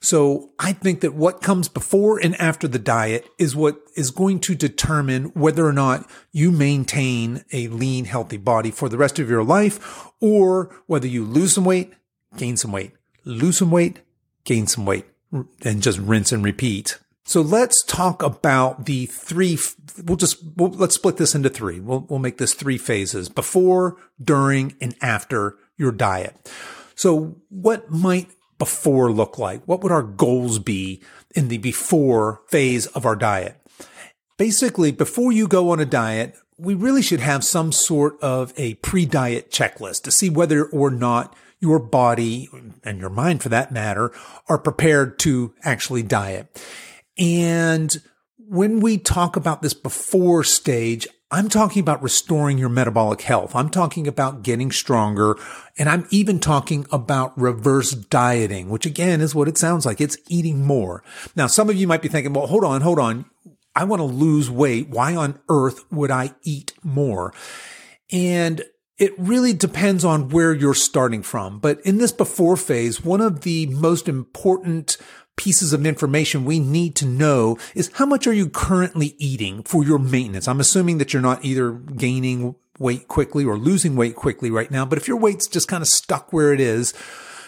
So 0.00 0.50
I 0.58 0.72
think 0.72 1.00
that 1.00 1.14
what 1.14 1.42
comes 1.42 1.68
before 1.68 2.18
and 2.18 2.34
after 2.40 2.66
the 2.66 2.78
diet 2.78 3.28
is 3.38 3.54
what 3.54 3.78
is 3.94 4.10
going 4.10 4.40
to 4.40 4.54
determine 4.54 5.26
whether 5.26 5.66
or 5.66 5.72
not 5.72 6.10
you 6.32 6.50
maintain 6.50 7.44
a 7.52 7.68
lean, 7.68 8.06
healthy 8.06 8.36
body 8.38 8.70
for 8.70 8.88
the 8.88 8.98
rest 8.98 9.18
of 9.18 9.28
your 9.28 9.44
life 9.44 10.10
or 10.20 10.74
whether 10.86 11.06
you 11.06 11.24
lose 11.24 11.52
some 11.52 11.64
weight, 11.64 11.92
gain 12.36 12.56
some 12.56 12.72
weight, 12.72 12.92
lose 13.24 13.58
some 13.58 13.70
weight, 13.70 14.00
gain 14.44 14.66
some 14.66 14.86
weight 14.86 15.04
and 15.62 15.82
just 15.82 15.98
rinse 15.98 16.32
and 16.32 16.44
repeat. 16.44 16.98
So 17.26 17.40
let's 17.40 17.82
talk 17.82 18.22
about 18.22 18.86
the 18.86 19.06
three. 19.06 19.58
We'll 20.04 20.16
just, 20.16 20.38
we'll, 20.54 20.70
let's 20.70 20.94
split 20.94 21.16
this 21.16 21.34
into 21.34 21.50
three. 21.50 21.80
We'll, 21.80 22.06
we'll 22.08 22.20
make 22.20 22.38
this 22.38 22.54
three 22.54 22.78
phases 22.78 23.28
before, 23.28 23.96
during, 24.22 24.76
and 24.80 24.94
after 25.02 25.56
your 25.76 25.90
diet. 25.90 26.36
So 26.94 27.36
what 27.50 27.90
might 27.90 28.30
before 28.58 29.10
look 29.10 29.38
like? 29.38 29.64
What 29.64 29.82
would 29.82 29.90
our 29.90 30.04
goals 30.04 30.60
be 30.60 31.02
in 31.34 31.48
the 31.48 31.58
before 31.58 32.42
phase 32.46 32.86
of 32.86 33.04
our 33.04 33.16
diet? 33.16 33.60
Basically, 34.36 34.92
before 34.92 35.32
you 35.32 35.48
go 35.48 35.70
on 35.70 35.80
a 35.80 35.84
diet, 35.84 36.36
we 36.58 36.74
really 36.74 37.02
should 37.02 37.20
have 37.20 37.42
some 37.42 37.72
sort 37.72 38.22
of 38.22 38.52
a 38.56 38.74
pre-diet 38.74 39.50
checklist 39.50 40.02
to 40.02 40.12
see 40.12 40.30
whether 40.30 40.64
or 40.64 40.90
not 40.92 41.34
your 41.58 41.80
body 41.80 42.48
and 42.84 43.00
your 43.00 43.10
mind 43.10 43.42
for 43.42 43.48
that 43.48 43.72
matter 43.72 44.12
are 44.48 44.58
prepared 44.58 45.18
to 45.18 45.54
actually 45.64 46.04
diet. 46.04 46.62
And 47.18 47.96
when 48.38 48.80
we 48.80 48.98
talk 48.98 49.36
about 49.36 49.62
this 49.62 49.74
before 49.74 50.44
stage, 50.44 51.06
I'm 51.30 51.48
talking 51.48 51.80
about 51.80 52.02
restoring 52.02 52.56
your 52.56 52.68
metabolic 52.68 53.22
health. 53.22 53.56
I'm 53.56 53.68
talking 53.68 54.06
about 54.06 54.42
getting 54.42 54.70
stronger. 54.70 55.36
And 55.76 55.88
I'm 55.88 56.06
even 56.10 56.38
talking 56.38 56.86
about 56.92 57.36
reverse 57.36 57.92
dieting, 57.92 58.68
which 58.68 58.86
again 58.86 59.20
is 59.20 59.34
what 59.34 59.48
it 59.48 59.58
sounds 59.58 59.84
like. 59.84 60.00
It's 60.00 60.18
eating 60.28 60.64
more. 60.64 61.02
Now, 61.34 61.48
some 61.48 61.68
of 61.68 61.76
you 61.76 61.88
might 61.88 62.02
be 62.02 62.08
thinking, 62.08 62.32
well, 62.32 62.46
hold 62.46 62.64
on, 62.64 62.80
hold 62.80 63.00
on. 63.00 63.24
I 63.74 63.84
want 63.84 64.00
to 64.00 64.04
lose 64.04 64.48
weight. 64.48 64.88
Why 64.88 65.16
on 65.16 65.38
earth 65.48 65.84
would 65.92 66.10
I 66.10 66.34
eat 66.42 66.72
more? 66.82 67.34
And 68.12 68.62
it 68.98 69.12
really 69.18 69.52
depends 69.52 70.04
on 70.04 70.30
where 70.30 70.54
you're 70.54 70.74
starting 70.74 71.22
from. 71.22 71.58
But 71.58 71.80
in 71.80 71.98
this 71.98 72.12
before 72.12 72.56
phase, 72.56 73.04
one 73.04 73.20
of 73.20 73.42
the 73.42 73.66
most 73.66 74.08
important 74.08 74.96
pieces 75.36 75.72
of 75.72 75.84
information 75.86 76.44
we 76.44 76.58
need 76.58 76.96
to 76.96 77.06
know 77.06 77.58
is 77.74 77.90
how 77.94 78.06
much 78.06 78.26
are 78.26 78.32
you 78.32 78.48
currently 78.48 79.14
eating 79.18 79.62
for 79.62 79.84
your 79.84 79.98
maintenance? 79.98 80.48
I'm 80.48 80.60
assuming 80.60 80.98
that 80.98 81.12
you're 81.12 81.22
not 81.22 81.44
either 81.44 81.72
gaining 81.72 82.54
weight 82.78 83.08
quickly 83.08 83.44
or 83.44 83.56
losing 83.56 83.96
weight 83.96 84.16
quickly 84.16 84.50
right 84.50 84.70
now, 84.70 84.84
but 84.84 84.98
if 84.98 85.08
your 85.08 85.16
weight's 85.18 85.46
just 85.46 85.68
kind 85.68 85.82
of 85.82 85.88
stuck 85.88 86.32
where 86.32 86.52
it 86.52 86.60
is, 86.60 86.92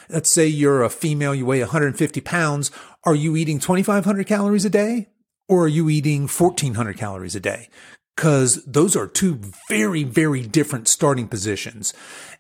let's 0.09 0.33
say 0.33 0.47
you're 0.47 0.83
a 0.83 0.91
female, 0.91 1.35
you 1.35 1.47
weigh 1.47 1.61
150 1.61 2.21
pounds, 2.21 2.71
are 3.05 3.15
you 3.15 3.37
eating 3.37 3.59
2,500 3.59 4.27
calories 4.27 4.65
a 4.65 4.71
day? 4.71 5.09
Or 5.49 5.65
are 5.65 5.69
you 5.69 5.89
eating 5.89 6.29
1400 6.29 6.99
calories 6.99 7.35
a 7.35 7.41
day? 7.41 7.71
Because 8.19 8.65
those 8.65 8.97
are 8.97 9.07
two 9.07 9.39
very, 9.69 10.03
very 10.03 10.43
different 10.43 10.89
starting 10.89 11.29
positions. 11.29 11.95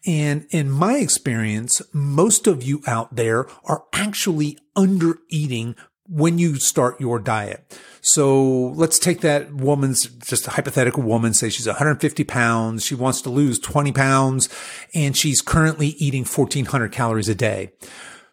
And 0.04 0.44
in 0.50 0.72
my 0.72 0.96
experience, 0.96 1.80
most 1.92 2.48
of 2.48 2.64
you 2.64 2.82
out 2.88 3.14
there 3.14 3.46
are 3.64 3.84
actually 3.92 4.58
under 4.74 5.20
eating 5.28 5.76
when 6.08 6.36
you 6.36 6.56
start 6.56 7.00
your 7.00 7.20
diet. 7.20 7.78
So 8.00 8.70
let's 8.74 8.98
take 8.98 9.20
that 9.20 9.52
woman's 9.52 10.06
just 10.06 10.48
a 10.48 10.50
hypothetical 10.50 11.04
woman, 11.04 11.32
say 11.32 11.48
she's 11.48 11.68
150 11.68 12.24
pounds. 12.24 12.84
She 12.84 12.96
wants 12.96 13.22
to 13.22 13.30
lose 13.30 13.60
20 13.60 13.92
pounds 13.92 14.48
and 14.96 15.16
she's 15.16 15.40
currently 15.40 15.90
eating 15.98 16.24
1400 16.24 16.90
calories 16.90 17.28
a 17.28 17.36
day. 17.36 17.70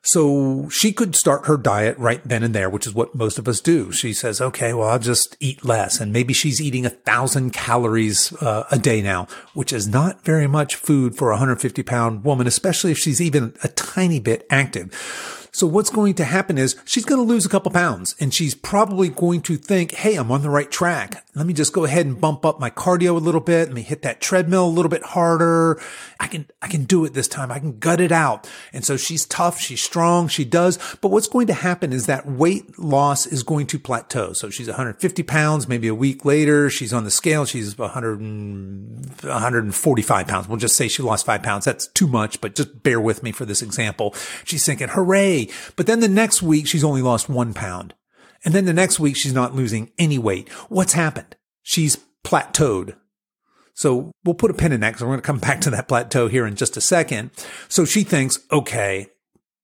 So 0.06 0.70
she 0.70 0.94
could 0.94 1.16
start 1.16 1.48
her 1.48 1.58
diet 1.58 1.98
right 1.98 2.22
then 2.24 2.44
and 2.44 2.54
there, 2.54 2.70
which 2.70 2.86
is 2.86 2.94
what 2.94 3.16
most 3.16 3.40
of 3.40 3.48
us 3.48 3.60
do. 3.60 3.92
She 3.92 4.14
says, 4.14 4.40
okay, 4.40 4.72
well, 4.72 4.90
I'll 4.90 5.00
just 5.00 5.36
eat 5.40 5.66
less. 5.66 6.00
And 6.00 6.14
maybe 6.14 6.32
she's 6.32 6.62
eating 6.62 6.86
a 6.86 6.92
thousand 6.92 7.54
calories 7.54 8.32
uh, 8.40 8.66
a 8.70 8.78
day 8.78 9.02
now, 9.02 9.28
which 9.56 9.74
is 9.74 9.88
not 9.88 10.24
very 10.24 10.46
much 10.46 10.76
food 10.76 11.18
for 11.18 11.30
a 11.30 11.34
150 11.34 11.82
pound 11.82 12.24
woman, 12.24 12.46
especially 12.46 12.92
if 12.92 13.00
she's 13.00 13.20
even 13.20 13.56
a 13.64 13.68
tiny 13.70 14.20
bit 14.20 14.46
active. 14.52 15.50
So 15.52 15.66
what's 15.66 15.90
going 15.90 16.14
to 16.16 16.24
happen 16.24 16.60
is 16.60 16.76
she's 16.86 17.06
going 17.06 17.20
to 17.20 17.28
lose 17.28 17.48
a 17.48 17.50
couple 17.50 17.72
pounds 17.72 18.14
and 18.20 18.32
she's 18.32 18.54
probably 18.54 19.10
going 19.10 19.42
to 19.42 19.58
think, 19.58 19.94
Hey, 19.94 20.18
I'm 20.18 20.32
on 20.32 20.44
the 20.44 20.52
right 20.52 20.70
track. 20.70 21.25
Let 21.36 21.46
me 21.46 21.54
just 21.54 21.74
go 21.74 21.84
ahead 21.84 22.06
and 22.06 22.20
bump 22.20 22.46
up 22.46 22.62
my 22.62 22.70
cardio 22.70 23.10
a 23.10 23.20
little 23.20 23.42
bit. 23.42 23.68
Let 23.68 23.75
me 23.75 23.82
hit 23.82 24.04
that 24.04 24.22
treadmill 24.22 24.65
a 24.65 24.70
little 24.70 24.89
bit 24.89 25.04
harder. 25.04 25.82
I 26.18 26.27
can, 26.27 26.48
I 26.62 26.68
can 26.68 26.86
do 26.86 27.04
it 27.04 27.13
this 27.13 27.27
time. 27.27 27.51
I 27.51 27.60
can 27.60 27.77
gut 27.77 28.00
it 28.00 28.13
out. 28.13 28.50
And 28.72 28.86
so 28.86 28.96
she's 28.96 29.25
tough. 29.25 29.60
She's 29.60 29.82
strong. 29.82 30.30
She 30.30 30.46
does. 30.46 30.80
But 31.01 31.10
what's 31.10 31.27
going 31.27 31.48
to 31.48 31.54
happen 31.54 31.92
is 31.92 32.06
that 32.06 32.25
weight 32.25 32.80
loss 32.80 33.27
is 33.27 33.44
going 33.44 33.68
to 33.68 33.77
plateau. 33.77 34.32
So 34.32 34.50
she's 34.50 34.68
150 34.68 35.24
pounds. 35.24 35.68
Maybe 35.68 35.89
a 35.89 35.96
week 35.96 36.24
later, 36.24 36.70
she's 36.70 36.94
on 36.94 37.04
the 37.04 37.12
scale. 37.12 37.44
She's 37.44 37.77
100, 37.77 38.20
145 38.20 40.27
pounds. 40.27 40.48
We'll 40.48 40.58
just 40.58 40.77
say 40.77 40.88
she 40.88 41.04
lost 41.04 41.25
five 41.25 41.44
pounds. 41.44 41.65
That's 41.65 41.88
too 41.88 42.08
much, 42.08 42.39
but 42.39 42.56
just 42.56 42.82
bear 42.82 43.01
with 43.01 43.24
me 43.24 43.34
for 43.34 43.44
this 43.44 43.62
example. 43.62 44.15
She's 44.46 44.65
thinking, 44.65 44.88
hooray. 44.88 45.50
But 45.75 45.86
then 45.86 46.00
the 46.00 46.08
next 46.08 46.42
week, 46.42 46.65
she's 46.65 46.86
only 46.86 47.01
lost 47.01 47.27
one 47.27 47.54
pound. 47.54 47.94
And 48.46 48.54
then 48.54 48.66
the 48.66 48.74
next 48.74 49.00
week, 49.00 49.18
she's 49.18 49.34
not 49.34 49.56
losing 49.56 49.92
any 49.98 50.20
weight. 50.20 50.48
What's 50.70 50.94
happened? 50.94 51.36
She's 51.64 51.98
plateaued. 52.24 52.96
So 53.74 54.12
we'll 54.24 54.36
put 54.36 54.52
a 54.52 54.54
pin 54.54 54.72
in 54.72 54.80
that 54.80 54.92
because 54.92 55.02
we're 55.02 55.10
going 55.10 55.22
to 55.22 55.25
come 55.25 55.40
back 55.40 55.60
to 55.62 55.70
that 55.72 55.88
plateau 55.88 56.28
here 56.28 56.46
in 56.46 56.56
just 56.56 56.78
a 56.78 56.82
second. 56.82 57.32
So 57.68 57.84
she 57.84 58.04
thinks, 58.04 58.40
okay, 58.52 59.08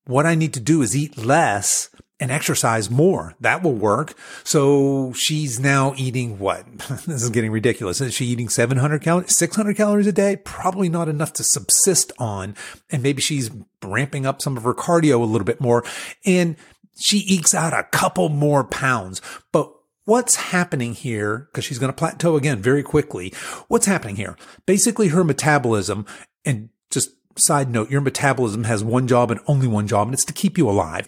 what 0.05 0.25
I 0.25 0.35
need 0.35 0.53
to 0.55 0.59
do 0.59 0.81
is 0.81 0.97
eat 0.97 1.17
less 1.17 1.89
and 2.19 2.31
exercise 2.31 2.89
more. 2.89 3.35
That 3.39 3.63
will 3.63 3.73
work. 3.73 4.13
So 4.43 5.11
she's 5.13 5.59
now 5.59 5.93
eating 5.97 6.37
what? 6.37 6.65
this 7.07 7.23
is 7.23 7.29
getting 7.29 7.51
ridiculous. 7.51 8.01
Is 8.01 8.13
she 8.13 8.25
eating 8.25 8.49
700 8.49 9.01
calories, 9.01 9.35
600 9.35 9.75
calories 9.75 10.07
a 10.07 10.11
day? 10.11 10.35
Probably 10.35 10.89
not 10.89 11.09
enough 11.09 11.33
to 11.33 11.43
subsist 11.43 12.11
on. 12.19 12.55
And 12.91 13.01
maybe 13.01 13.21
she's 13.21 13.49
ramping 13.83 14.25
up 14.25 14.41
some 14.41 14.57
of 14.57 14.63
her 14.63 14.75
cardio 14.75 15.21
a 15.21 15.25
little 15.25 15.45
bit 15.45 15.59
more 15.59 15.83
and 16.25 16.55
she 17.01 17.19
ekes 17.19 17.53
out 17.53 17.73
a 17.73 17.83
couple 17.91 18.29
more 18.29 18.63
pounds. 18.63 19.21
But 19.51 19.71
what's 20.05 20.35
happening 20.35 20.93
here? 20.93 21.49
Cause 21.53 21.63
she's 21.63 21.79
going 21.79 21.91
to 21.91 21.97
plateau 21.97 22.35
again 22.35 22.59
very 22.59 22.83
quickly. 22.83 23.33
What's 23.67 23.85
happening 23.85 24.15
here? 24.15 24.37
Basically 24.65 25.09
her 25.09 25.23
metabolism 25.23 26.05
and 26.45 26.69
just 26.89 27.11
side 27.37 27.69
note, 27.69 27.89
your 27.89 28.01
metabolism 28.01 28.65
has 28.65 28.83
one 28.83 29.07
job 29.07 29.31
and 29.31 29.39
only 29.47 29.67
one 29.67 29.87
job, 29.87 30.07
and 30.07 30.13
it's 30.13 30.25
to 30.25 30.33
keep 30.33 30.57
you 30.57 30.69
alive. 30.69 31.07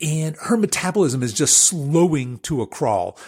And 0.00 0.36
her 0.42 0.56
metabolism 0.56 1.22
is 1.22 1.32
just 1.32 1.56
slowing 1.56 2.38
to 2.40 2.60
a 2.60 2.66
crawl. 2.66 3.18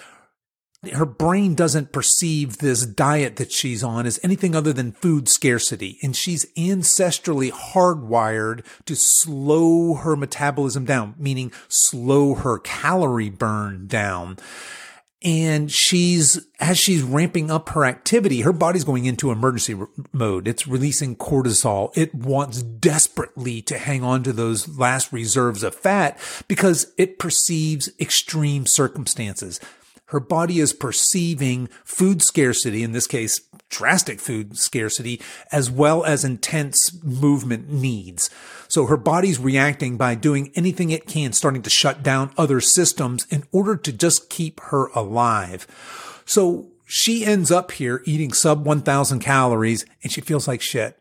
Her 0.92 1.06
brain 1.06 1.56
doesn't 1.56 1.90
perceive 1.90 2.58
this 2.58 2.86
diet 2.86 3.34
that 3.36 3.50
she's 3.50 3.82
on 3.82 4.06
as 4.06 4.20
anything 4.22 4.54
other 4.54 4.72
than 4.72 4.92
food 4.92 5.28
scarcity. 5.28 5.98
And 6.04 6.14
she's 6.14 6.46
ancestrally 6.56 7.50
hardwired 7.50 8.64
to 8.86 8.94
slow 8.94 9.94
her 9.94 10.14
metabolism 10.14 10.84
down, 10.84 11.16
meaning 11.18 11.50
slow 11.66 12.34
her 12.34 12.60
calorie 12.60 13.28
burn 13.28 13.88
down. 13.88 14.38
And 15.20 15.68
she's 15.68 16.46
as 16.60 16.78
she's 16.78 17.02
ramping 17.02 17.50
up 17.50 17.70
her 17.70 17.84
activity 17.84 18.42
her 18.42 18.52
body's 18.52 18.84
going 18.84 19.04
into 19.04 19.32
emergency 19.32 19.74
re- 19.74 19.88
mode. 20.12 20.46
It's 20.46 20.68
releasing 20.68 21.16
cortisol. 21.16 21.90
It 21.96 22.14
wants 22.14 22.62
desperately 22.62 23.60
to 23.62 23.78
hang 23.78 24.04
on 24.04 24.22
to 24.22 24.32
those 24.32 24.78
last 24.78 25.12
reserves 25.12 25.64
of 25.64 25.74
fat 25.74 26.20
because 26.46 26.92
it 26.96 27.18
perceives 27.18 27.90
extreme 27.98 28.64
circumstances 28.64 29.58
her 30.08 30.20
body 30.20 30.58
is 30.58 30.72
perceiving 30.72 31.68
food 31.84 32.22
scarcity, 32.22 32.82
in 32.82 32.92
this 32.92 33.06
case, 33.06 33.40
drastic 33.68 34.20
food 34.20 34.56
scarcity, 34.56 35.20
as 35.52 35.70
well 35.70 36.04
as 36.04 36.24
intense 36.24 37.02
movement 37.02 37.70
needs. 37.70 38.30
So 38.68 38.86
her 38.86 38.96
body's 38.96 39.38
reacting 39.38 39.96
by 39.96 40.14
doing 40.14 40.50
anything 40.54 40.90
it 40.90 41.06
can, 41.06 41.32
starting 41.32 41.62
to 41.62 41.70
shut 41.70 42.02
down 42.02 42.32
other 42.38 42.60
systems 42.60 43.26
in 43.30 43.44
order 43.52 43.76
to 43.76 43.92
just 43.92 44.30
keep 44.30 44.60
her 44.60 44.86
alive. 44.88 45.66
So 46.24 46.68
she 46.86 47.26
ends 47.26 47.50
up 47.50 47.72
here 47.72 48.02
eating 48.06 48.32
sub 48.32 48.64
1000 48.64 49.20
calories 49.20 49.84
and 50.02 50.10
she 50.10 50.22
feels 50.22 50.48
like 50.48 50.62
shit. 50.62 50.97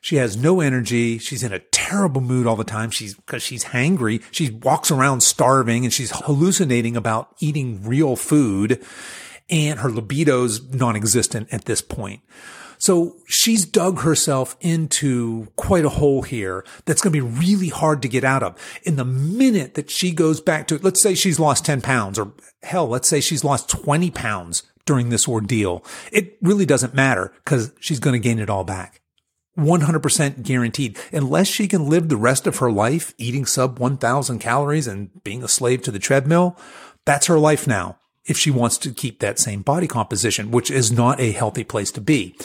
She 0.00 0.16
has 0.16 0.36
no 0.36 0.60
energy. 0.60 1.18
She's 1.18 1.42
in 1.42 1.52
a 1.52 1.58
terrible 1.58 2.20
mood 2.20 2.46
all 2.46 2.56
the 2.56 2.64
time. 2.64 2.90
She's 2.90 3.14
because 3.14 3.42
she's 3.42 3.64
hangry. 3.64 4.22
She 4.30 4.50
walks 4.50 4.90
around 4.90 5.22
starving 5.22 5.84
and 5.84 5.92
she's 5.92 6.10
hallucinating 6.12 6.96
about 6.96 7.34
eating 7.40 7.86
real 7.86 8.16
food 8.16 8.82
and 9.50 9.80
her 9.80 9.90
libido's 9.90 10.62
non-existent 10.72 11.48
at 11.52 11.64
this 11.64 11.82
point. 11.82 12.22
So 12.78 13.16
she's 13.26 13.66
dug 13.66 14.00
herself 14.00 14.56
into 14.60 15.48
quite 15.56 15.84
a 15.84 15.90
hole 15.90 16.22
here 16.22 16.64
that's 16.86 17.02
going 17.02 17.12
to 17.12 17.22
be 17.22 17.38
really 17.38 17.68
hard 17.68 18.00
to 18.02 18.08
get 18.08 18.24
out 18.24 18.42
of. 18.42 18.56
In 18.84 18.96
the 18.96 19.04
minute 19.04 19.74
that 19.74 19.90
she 19.90 20.12
goes 20.12 20.40
back 20.40 20.66
to, 20.68 20.76
it, 20.76 20.84
let's 20.84 21.02
say 21.02 21.14
she's 21.14 21.38
lost 21.38 21.66
10 21.66 21.82
pounds 21.82 22.18
or 22.18 22.32
hell, 22.62 22.88
let's 22.88 23.06
say 23.06 23.20
she's 23.20 23.44
lost 23.44 23.68
20 23.68 24.10
pounds 24.12 24.62
during 24.86 25.10
this 25.10 25.28
ordeal. 25.28 25.84
It 26.10 26.38
really 26.40 26.64
doesn't 26.64 26.94
matter 26.94 27.34
because 27.44 27.70
she's 27.80 28.00
going 28.00 28.14
to 28.14 28.28
gain 28.28 28.38
it 28.38 28.48
all 28.48 28.64
back. 28.64 28.99
100% 29.58 30.42
guaranteed. 30.42 30.98
Unless 31.12 31.48
she 31.48 31.68
can 31.68 31.88
live 31.88 32.08
the 32.08 32.16
rest 32.16 32.46
of 32.46 32.58
her 32.58 32.70
life 32.70 33.14
eating 33.18 33.46
sub 33.46 33.78
1000 33.78 34.38
calories 34.38 34.86
and 34.86 35.22
being 35.24 35.42
a 35.42 35.48
slave 35.48 35.82
to 35.82 35.90
the 35.90 35.98
treadmill, 35.98 36.56
that's 37.04 37.26
her 37.26 37.38
life 37.38 37.66
now. 37.66 37.98
If 38.24 38.36
she 38.36 38.50
wants 38.50 38.78
to 38.78 38.92
keep 38.92 39.18
that 39.20 39.38
same 39.38 39.62
body 39.62 39.86
composition, 39.86 40.50
which 40.50 40.70
is 40.70 40.92
not 40.92 41.20
a 41.20 41.32
healthy 41.32 41.64
place 41.64 41.90
to 41.92 42.00
be. 42.00 42.36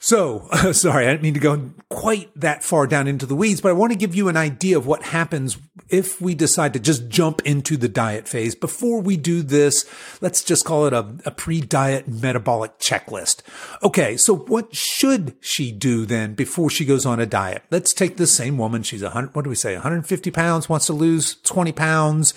So, 0.00 0.48
sorry, 0.72 1.06
I 1.06 1.10
didn't 1.10 1.22
mean 1.22 1.34
to 1.34 1.40
go 1.40 1.70
quite 1.88 2.30
that 2.36 2.62
far 2.62 2.86
down 2.86 3.08
into 3.08 3.26
the 3.26 3.34
weeds, 3.34 3.60
but 3.60 3.70
I 3.70 3.72
want 3.72 3.92
to 3.92 3.98
give 3.98 4.14
you 4.14 4.28
an 4.28 4.36
idea 4.36 4.76
of 4.76 4.86
what 4.86 5.02
happens 5.02 5.58
if 5.88 6.20
we 6.20 6.34
decide 6.34 6.72
to 6.74 6.78
just 6.78 7.08
jump 7.08 7.40
into 7.44 7.76
the 7.76 7.88
diet 7.88 8.28
phase. 8.28 8.54
Before 8.54 9.00
we 9.00 9.16
do 9.16 9.42
this, 9.42 9.86
let's 10.20 10.44
just 10.44 10.64
call 10.64 10.86
it 10.86 10.92
a, 10.92 11.16
a 11.24 11.30
pre-diet 11.30 12.06
metabolic 12.06 12.78
checklist. 12.78 13.42
Okay, 13.82 14.16
so 14.16 14.36
what 14.36 14.74
should 14.74 15.34
she 15.40 15.72
do 15.72 16.06
then 16.06 16.34
before 16.34 16.70
she 16.70 16.84
goes 16.84 17.04
on 17.04 17.18
a 17.18 17.26
diet? 17.26 17.62
Let's 17.70 17.92
take 17.92 18.16
this 18.16 18.32
same 18.32 18.58
woman. 18.58 18.82
She's 18.82 19.02
hundred, 19.02 19.34
what 19.34 19.42
do 19.42 19.50
we 19.50 19.56
say? 19.56 19.74
150 19.74 20.30
pounds, 20.30 20.68
wants 20.68 20.86
to 20.86 20.92
lose 20.92 21.36
20 21.42 21.72
pounds. 21.72 22.34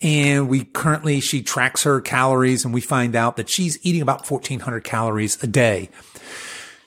And 0.00 0.48
we 0.48 0.64
currently, 0.64 1.20
she 1.20 1.42
tracks 1.42 1.84
her 1.84 2.00
calories 2.00 2.64
and 2.64 2.74
we 2.74 2.80
find 2.80 3.14
out 3.14 3.36
that 3.36 3.48
she's 3.48 3.78
eating 3.86 4.02
about 4.02 4.28
1400 4.28 4.82
calories 4.82 5.40
a 5.44 5.46
day 5.46 5.90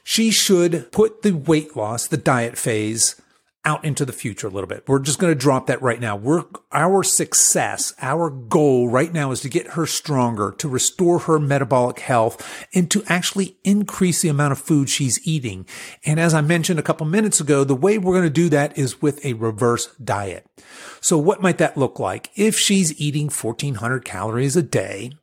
she 0.07 0.29
should 0.29 0.91
put 0.91 1.23
the 1.23 1.31
weight 1.31 1.75
loss, 1.75 2.07
the 2.07 2.15
diet 2.15 2.59
phase 2.59 3.19
out 3.65 3.83
into 3.83 4.05
the 4.05 4.13
future 4.13 4.45
a 4.45 4.51
little 4.51 4.67
bit. 4.67 4.83
We're 4.87 4.99
just 4.99 5.17
going 5.17 5.33
to 5.33 5.39
drop 5.39 5.65
that 5.65 5.81
right 5.81 5.99
now. 5.99 6.15
We're, 6.15 6.43
our 6.71 7.01
success, 7.01 7.91
our 7.99 8.29
goal 8.29 8.87
right 8.87 9.11
now 9.11 9.31
is 9.31 9.41
to 9.41 9.49
get 9.49 9.69
her 9.69 9.87
stronger, 9.87 10.51
to 10.59 10.69
restore 10.69 11.17
her 11.19 11.39
metabolic 11.39 12.01
health, 12.01 12.67
and 12.75 12.89
to 12.91 13.03
actually 13.07 13.57
increase 13.63 14.21
the 14.21 14.29
amount 14.29 14.51
of 14.51 14.59
food 14.59 14.89
she's 14.89 15.25
eating. 15.27 15.65
And 16.05 16.19
as 16.19 16.35
I 16.35 16.41
mentioned 16.41 16.77
a 16.77 16.83
couple 16.83 17.07
minutes 17.07 17.41
ago, 17.41 17.63
the 17.63 17.73
way 17.73 17.97
we're 17.97 18.13
going 18.13 18.25
to 18.25 18.29
do 18.29 18.49
that 18.49 18.77
is 18.77 19.01
with 19.01 19.25
a 19.25 19.33
reverse 19.33 19.87
diet. 19.95 20.45
So 21.01 21.17
what 21.17 21.41
might 21.41 21.57
that 21.57 21.77
look 21.77 21.99
like? 21.99 22.29
If 22.35 22.59
she's 22.59 23.01
eating 23.01 23.31
1400 23.31 24.05
calories 24.05 24.55
a 24.55 24.61
day, 24.61 25.13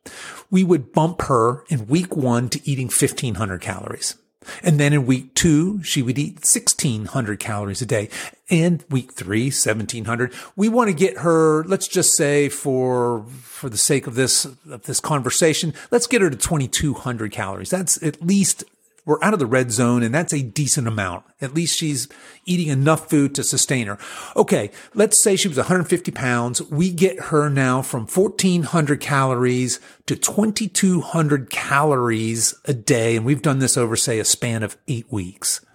we 0.51 0.65
would 0.65 0.91
bump 0.91 1.21
her 1.23 1.63
in 1.69 1.87
week 1.87 2.17
one 2.17 2.49
to 2.49 2.69
eating 2.69 2.87
1500 2.87 3.61
calories. 3.61 4.17
And 4.61 4.79
then 4.79 4.93
in 4.93 5.05
week 5.05 5.33
two, 5.35 5.81
she 5.83 6.01
would 6.01 6.17
eat 6.17 6.35
1600 6.35 7.39
calories 7.39 7.81
a 7.81 7.85
day. 7.85 8.09
And 8.49 8.83
week 8.89 9.13
three, 9.13 9.45
1700. 9.45 10.33
We 10.55 10.69
want 10.69 10.89
to 10.89 10.93
get 10.93 11.19
her, 11.19 11.63
let's 11.65 11.87
just 11.87 12.15
say 12.15 12.49
for, 12.49 13.25
for 13.41 13.69
the 13.69 13.77
sake 13.77 14.07
of 14.07 14.15
this, 14.15 14.45
of 14.45 14.83
this 14.83 14.99
conversation, 14.99 15.73
let's 15.91 16.07
get 16.07 16.21
her 16.21 16.29
to 16.29 16.37
2200 16.37 17.31
calories. 17.31 17.69
That's 17.69 18.01
at 18.03 18.21
least 18.21 18.63
we're 19.05 19.21
out 19.23 19.33
of 19.33 19.39
the 19.39 19.45
red 19.45 19.71
zone 19.71 20.03
and 20.03 20.13
that's 20.13 20.33
a 20.33 20.41
decent 20.41 20.87
amount. 20.87 21.25
At 21.41 21.53
least 21.53 21.77
she's 21.77 22.07
eating 22.45 22.67
enough 22.67 23.09
food 23.09 23.35
to 23.35 23.43
sustain 23.43 23.87
her. 23.87 23.97
Okay. 24.35 24.71
Let's 24.93 25.21
say 25.21 25.35
she 25.35 25.47
was 25.47 25.57
150 25.57 26.11
pounds. 26.11 26.61
We 26.61 26.91
get 26.91 27.19
her 27.25 27.49
now 27.49 27.81
from 27.81 28.07
1400 28.07 28.99
calories 28.99 29.79
to 30.05 30.15
2200 30.15 31.49
calories 31.49 32.55
a 32.65 32.73
day. 32.73 33.15
And 33.15 33.25
we've 33.25 33.41
done 33.41 33.59
this 33.59 33.77
over, 33.77 33.95
say, 33.95 34.19
a 34.19 34.25
span 34.25 34.63
of 34.63 34.77
eight 34.87 35.11
weeks. 35.11 35.65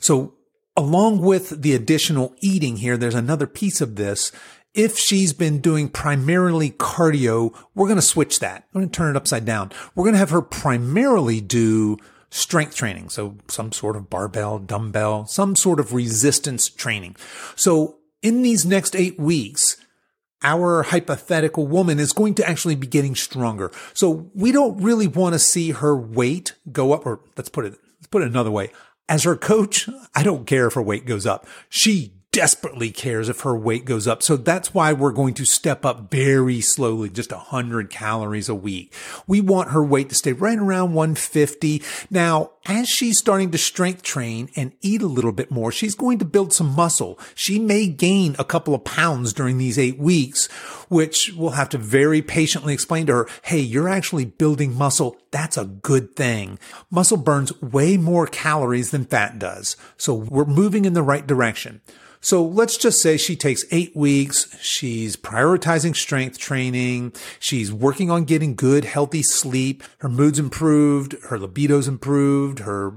So 0.00 0.34
along 0.76 1.20
with 1.20 1.62
the 1.62 1.74
additional 1.74 2.34
eating 2.40 2.76
here, 2.76 2.96
there's 2.96 3.14
another 3.14 3.46
piece 3.46 3.80
of 3.80 3.96
this 3.96 4.32
if 4.74 4.96
she's 4.96 5.32
been 5.32 5.60
doing 5.60 5.88
primarily 5.88 6.70
cardio, 6.70 7.54
we're 7.74 7.88
going 7.88 7.96
to 7.96 8.02
switch 8.02 8.38
that. 8.38 8.68
I'm 8.72 8.80
going 8.80 8.88
to 8.88 8.96
turn 8.96 9.14
it 9.14 9.16
upside 9.16 9.44
down. 9.44 9.72
We're 9.94 10.04
going 10.04 10.14
to 10.14 10.20
have 10.20 10.30
her 10.30 10.42
primarily 10.42 11.40
do 11.40 11.98
strength 12.30 12.76
training. 12.76 13.08
So 13.08 13.36
some 13.48 13.72
sort 13.72 13.96
of 13.96 14.08
barbell, 14.08 14.58
dumbbell, 14.58 15.26
some 15.26 15.56
sort 15.56 15.80
of 15.80 15.92
resistance 15.92 16.68
training. 16.68 17.16
So 17.56 17.96
in 18.22 18.42
these 18.42 18.64
next 18.64 18.94
eight 18.96 19.18
weeks, 19.18 19.76
our 20.42 20.84
hypothetical 20.84 21.66
woman 21.66 21.98
is 21.98 22.12
going 22.12 22.34
to 22.36 22.48
actually 22.48 22.74
be 22.74 22.86
getting 22.86 23.14
stronger. 23.14 23.70
So 23.92 24.30
we 24.34 24.52
don't 24.52 24.82
really 24.82 25.06
want 25.06 25.34
to 25.34 25.38
see 25.38 25.72
her 25.72 25.94
weight 25.96 26.54
go 26.72 26.92
up, 26.92 27.04
or 27.04 27.20
let's 27.36 27.50
put 27.50 27.66
it, 27.66 27.74
let's 27.98 28.06
put 28.06 28.22
it 28.22 28.28
another 28.28 28.50
way. 28.50 28.70
As 29.08 29.24
her 29.24 29.36
coach, 29.36 29.88
I 30.14 30.22
don't 30.22 30.46
care 30.46 30.68
if 30.68 30.74
her 30.74 30.82
weight 30.82 31.04
goes 31.04 31.26
up. 31.26 31.46
She 31.68 32.14
desperately 32.32 32.92
cares 32.92 33.28
if 33.28 33.40
her 33.40 33.56
weight 33.56 33.84
goes 33.84 34.06
up. 34.06 34.22
So 34.22 34.36
that's 34.36 34.72
why 34.72 34.92
we're 34.92 35.10
going 35.10 35.34
to 35.34 35.44
step 35.44 35.84
up 35.84 36.10
very 36.10 36.60
slowly, 36.60 37.10
just 37.10 37.32
100 37.32 37.90
calories 37.90 38.48
a 38.48 38.54
week. 38.54 38.94
We 39.26 39.40
want 39.40 39.70
her 39.70 39.82
weight 39.82 40.08
to 40.10 40.14
stay 40.14 40.32
right 40.32 40.58
around 40.58 40.94
150. 40.94 41.82
Now, 42.08 42.52
as 42.66 42.88
she's 42.88 43.18
starting 43.18 43.50
to 43.50 43.58
strength 43.58 44.02
train 44.02 44.48
and 44.54 44.72
eat 44.80 45.02
a 45.02 45.06
little 45.06 45.32
bit 45.32 45.50
more, 45.50 45.72
she's 45.72 45.96
going 45.96 46.18
to 46.20 46.24
build 46.24 46.52
some 46.52 46.68
muscle. 46.68 47.18
She 47.34 47.58
may 47.58 47.88
gain 47.88 48.36
a 48.38 48.44
couple 48.44 48.74
of 48.74 48.84
pounds 48.84 49.32
during 49.32 49.58
these 49.58 49.78
eight 49.78 49.98
weeks, 49.98 50.46
which 50.88 51.32
we'll 51.34 51.50
have 51.50 51.70
to 51.70 51.78
very 51.78 52.22
patiently 52.22 52.72
explain 52.72 53.06
to 53.06 53.14
her. 53.14 53.28
Hey, 53.42 53.60
you're 53.60 53.88
actually 53.88 54.24
building 54.24 54.74
muscle. 54.74 55.16
That's 55.32 55.56
a 55.56 55.64
good 55.64 56.14
thing. 56.14 56.60
Muscle 56.90 57.16
burns 57.16 57.60
way 57.60 57.96
more 57.96 58.28
calories 58.28 58.92
than 58.92 59.04
fat 59.04 59.40
does. 59.40 59.76
So 59.96 60.14
we're 60.14 60.44
moving 60.44 60.84
in 60.84 60.92
the 60.92 61.02
right 61.02 61.26
direction. 61.26 61.80
So 62.20 62.44
let's 62.44 62.76
just 62.76 63.00
say 63.00 63.16
she 63.16 63.34
takes 63.34 63.64
eight 63.70 63.96
weeks. 63.96 64.54
She's 64.60 65.16
prioritizing 65.16 65.96
strength 65.96 66.38
training. 66.38 67.14
She's 67.38 67.72
working 67.72 68.10
on 68.10 68.24
getting 68.24 68.54
good, 68.54 68.84
healthy 68.84 69.22
sleep. 69.22 69.82
Her 69.98 70.08
mood's 70.08 70.38
improved. 70.38 71.16
Her 71.28 71.38
libido's 71.38 71.88
improved. 71.88 72.60
Her, 72.60 72.92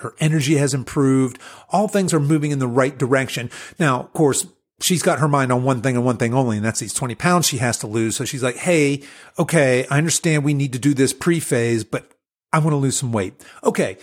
her 0.00 0.14
energy 0.18 0.56
has 0.56 0.74
improved. 0.74 1.38
All 1.70 1.86
things 1.86 2.12
are 2.12 2.20
moving 2.20 2.50
in 2.50 2.58
the 2.58 2.66
right 2.66 2.96
direction. 2.98 3.50
Now, 3.78 4.00
of 4.00 4.12
course, 4.12 4.46
she's 4.80 5.02
got 5.02 5.20
her 5.20 5.28
mind 5.28 5.52
on 5.52 5.62
one 5.62 5.80
thing 5.80 5.96
and 5.96 6.04
one 6.04 6.16
thing 6.16 6.34
only, 6.34 6.56
and 6.56 6.66
that's 6.66 6.80
these 6.80 6.94
20 6.94 7.14
pounds 7.14 7.46
she 7.46 7.58
has 7.58 7.78
to 7.78 7.86
lose. 7.86 8.16
So 8.16 8.24
she's 8.24 8.42
like, 8.42 8.56
Hey, 8.56 9.04
okay, 9.38 9.86
I 9.90 9.98
understand 9.98 10.44
we 10.44 10.54
need 10.54 10.72
to 10.72 10.78
do 10.80 10.92
this 10.92 11.12
pre 11.12 11.38
phase, 11.38 11.84
but 11.84 12.10
I 12.52 12.58
want 12.58 12.70
to 12.70 12.76
lose 12.76 12.96
some 12.96 13.12
weight. 13.12 13.34
Okay 13.62 13.96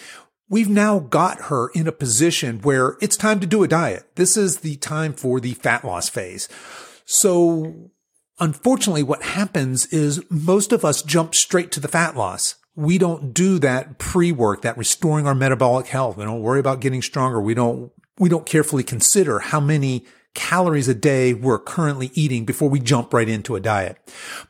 we've 0.49 0.69
now 0.69 0.99
got 0.99 1.43
her 1.43 1.69
in 1.69 1.87
a 1.87 1.91
position 1.91 2.59
where 2.61 2.97
it's 3.01 3.17
time 3.17 3.39
to 3.39 3.47
do 3.47 3.63
a 3.63 3.67
diet. 3.67 4.15
This 4.15 4.37
is 4.37 4.57
the 4.57 4.75
time 4.77 5.13
for 5.13 5.39
the 5.39 5.53
fat 5.53 5.83
loss 5.83 6.09
phase. 6.09 6.47
So 7.05 7.91
Unfortunately, 8.39 9.03
what 9.03 9.23
happens 9.23 9.85
is 9.87 10.21
most 10.29 10.73
of 10.73 10.83
us 10.83 11.01
jump 11.01 11.35
straight 11.35 11.71
to 11.71 11.79
the 11.79 11.87
fat 11.87 12.17
loss. 12.17 12.55
We 12.75 12.97
don't 12.97 13.33
do 13.33 13.59
that 13.59 13.99
pre-work, 13.99 14.63
that 14.63 14.77
restoring 14.77 15.27
our 15.27 15.35
metabolic 15.35 15.87
health. 15.87 16.17
We 16.17 16.25
don't 16.25 16.41
worry 16.41 16.59
about 16.59 16.81
getting 16.81 17.03
stronger. 17.03 17.39
We 17.39 17.53
don't, 17.53 17.91
we 18.17 18.29
don't 18.29 18.45
carefully 18.45 18.83
consider 18.83 19.39
how 19.39 19.59
many 19.59 20.05
calories 20.33 20.87
a 20.87 20.93
day 20.93 21.33
we're 21.33 21.59
currently 21.59 22.11
eating 22.13 22.45
before 22.45 22.69
we 22.69 22.79
jump 22.79 23.13
right 23.13 23.29
into 23.29 23.55
a 23.55 23.59
diet. 23.59 23.97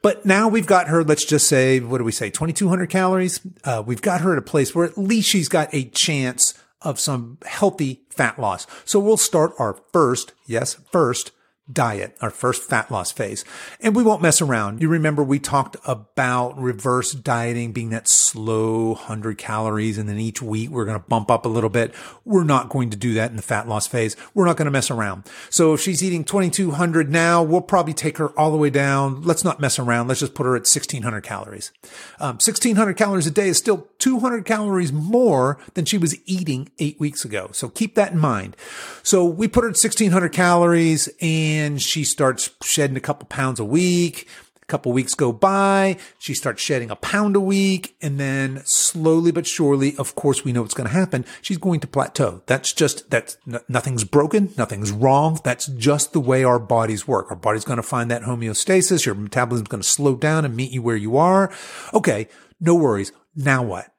But 0.02 0.26
now 0.26 0.48
we've 0.48 0.65
got 0.65 0.88
her, 0.88 1.04
let's 1.04 1.26
just 1.26 1.48
say, 1.48 1.80
what 1.80 1.98
do 1.98 2.04
we 2.04 2.12
say, 2.12 2.30
2200 2.30 2.89
calories? 2.89 3.39
Uh, 3.63 3.84
we've 3.86 4.02
got 4.02 4.22
her 4.22 4.34
at 4.34 4.38
a 4.38 4.43
place 4.43 4.74
where 4.74 4.86
at 4.86 4.98
least 4.98 5.30
she's 5.30 5.50
got 5.50 5.69
a 5.74 5.86
chance 5.89 6.54
of 6.82 7.00
some 7.00 7.38
healthy 7.46 8.02
fat 8.10 8.39
loss. 8.39 8.67
So 8.86 9.00
we'll 9.00 9.17
start 9.17 9.54
our 9.60 9.80
first, 9.91 10.34
yes, 10.46 10.76
first 10.91 11.32
diet, 11.71 12.17
our 12.19 12.30
first 12.30 12.63
fat 12.63 12.91
loss 12.91 13.12
phase. 13.12 13.45
And 13.80 13.95
we 13.95 14.04
won't 14.04 14.21
mess 14.21 14.41
around. 14.41 14.82
You 14.82 14.89
remember 14.89 15.23
we 15.23 15.39
talked 15.39 15.78
about 15.86 16.60
reverse 16.60 17.13
dieting 17.13 17.71
being 17.71 17.89
that 17.91 18.08
slow 18.08 18.89
100 18.89 19.38
calories 19.38 19.97
and 19.97 20.10
then 20.10 20.19
each 20.19 20.41
week 20.41 20.69
we're 20.69 20.84
going 20.84 20.99
to 20.99 21.08
bump 21.08 21.32
up 21.32 21.45
a 21.45 21.49
little 21.49 21.69
bit. 21.69 21.93
We're 22.26 22.43
not 22.43 22.67
going 22.67 22.89
to 22.89 22.97
do 22.97 23.13
that 23.13 23.30
in 23.30 23.38
the 23.38 23.41
fat 23.41 23.67
loss 23.67 23.88
phase. 23.88 24.17
We're 24.34 24.45
not 24.45 24.58
going 24.58 24.65
to 24.65 24.71
mess 24.71 24.91
around. 24.91 25.23
So 25.49 25.73
if 25.73 25.80
she's 25.80 26.04
eating 26.04 26.26
2200 26.26 27.10
now, 27.10 27.41
we'll 27.41 27.62
probably 27.62 27.93
take 27.93 28.17
her 28.17 28.38
all 28.38 28.52
the 28.52 28.58
way 28.58 28.69
down. 28.69 29.21
Let's 29.21 29.45
not 29.45 29.62
mess 29.62 29.80
around. 29.80 30.10
Let's 30.10 30.19
just 30.19 30.36
put 30.36 30.45
her 30.45 30.56
at 30.56 30.67
1600 30.67 31.21
calories. 31.21 31.71
Um, 32.19 32.36
1600 32.36 32.97
calories 32.97 33.28
a 33.28 33.32
day 33.32 33.47
is 33.47 33.58
still 33.58 33.88
200 33.99 34.43
calories 34.43 34.91
more 34.91 35.58
than 35.76 35.86
she 35.86 35.97
was 35.97 36.17
eating 36.26 36.69
eight 36.80 36.99
weeks 36.99 37.23
ago. 37.23 37.49
So 37.54 37.69
keep 37.69 37.95
that 37.95 38.12
in 38.12 38.19
mind. 38.19 38.58
So 39.02 39.23
we 39.23 39.47
put 39.47 39.63
her 39.63 39.69
at 39.69 39.80
1600 39.82 40.34
calories 40.34 41.10
and 41.21 41.53
and 41.58 41.82
she 41.82 42.04
starts 42.04 42.50
shedding 42.62 42.98
a 42.98 43.02
couple 43.02 43.28
pounds 43.28 43.60
a 43.60 43.66
week. 43.66 44.28
A 44.62 44.66
couple 44.66 44.94
weeks 44.94 45.13
go 45.13 45.34
by, 45.34 45.98
she 46.18 46.34
starts 46.34 46.62
shedding 46.62 46.89
a 46.89 46.96
pound 46.96 47.36
a 47.36 47.42
week, 47.42 47.98
and 48.02 48.18
then 48.18 48.62
slowly 48.63 49.30
but 49.30 49.46
surely, 49.46 49.94
of 49.98 50.16
course, 50.16 50.46
we 50.46 50.54
know 50.54 50.62
what's 50.62 50.74
going 50.74 50.88
to 50.88 50.94
happen. 50.94 51.26
She's 51.42 51.58
going 51.58 51.82
to 51.82 51.88
plateau. 51.88 52.44
That's 52.46 52.72
just, 52.72 53.10
that's 53.10 53.36
nothing's 53.68 54.06
broken. 54.06 54.54
Nothing's 54.58 54.94
wrong. 54.94 55.38
That's 55.44 55.66
just 55.66 56.13
the 56.13 56.22
way 56.22 56.46
our 56.46 56.60
bodies 56.60 57.06
work. 57.06 57.30
Our 57.30 57.36
body's 57.36 57.66
going 57.66 57.78
to 57.78 57.84
find 57.84 58.10
that 58.10 58.22
homeostasis. 58.22 59.06
Your 59.06 59.16
metabolism's 59.16 59.68
going 59.68 59.84
to 59.84 59.88
slow 59.88 60.16
down 60.16 60.46
and 60.46 60.56
meet 60.56 60.72
you 60.72 60.82
where 60.82 60.96
you 60.96 61.18
are. 61.18 61.52
Okay. 61.94 62.30
No 62.62 62.74
worries. 62.74 63.12
Now 63.36 63.63
what? 63.63 63.94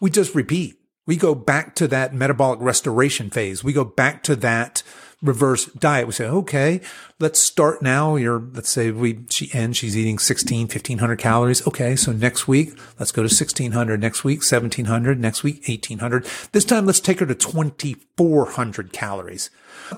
We 0.00 0.10
just 0.10 0.34
repeat. 0.34 0.74
We 1.06 1.16
go 1.16 1.36
back 1.36 1.76
to 1.76 1.86
that 1.88 2.12
metabolic 2.12 2.60
restoration 2.60 3.30
phase. 3.30 3.62
We 3.62 3.72
go 3.72 3.84
back 3.84 4.24
to 4.24 4.34
that 4.36 4.82
reverse 5.20 5.66
diet. 5.66 6.06
We 6.06 6.12
say, 6.12 6.26
okay, 6.26 6.80
let's 7.18 7.40
start 7.42 7.82
now. 7.82 8.16
You're, 8.16 8.40
let's 8.52 8.70
say 8.70 8.90
we, 8.90 9.20
she 9.30 9.50
ends, 9.52 9.76
she's 9.76 9.96
eating 9.96 10.18
16, 10.18 10.62
1500 10.62 11.18
calories. 11.18 11.66
Okay. 11.66 11.96
So 11.96 12.12
next 12.12 12.46
week, 12.46 12.78
let's 12.98 13.12
go 13.12 13.22
to 13.22 13.26
1600. 13.26 14.00
Next 14.00 14.24
week, 14.24 14.38
1700. 14.38 15.20
Next 15.20 15.42
week, 15.42 15.56
1800. 15.68 16.26
This 16.52 16.64
time, 16.64 16.86
let's 16.86 17.00
take 17.00 17.20
her 17.20 17.26
to 17.26 17.34
2400 17.34 18.92
calories. 18.92 19.50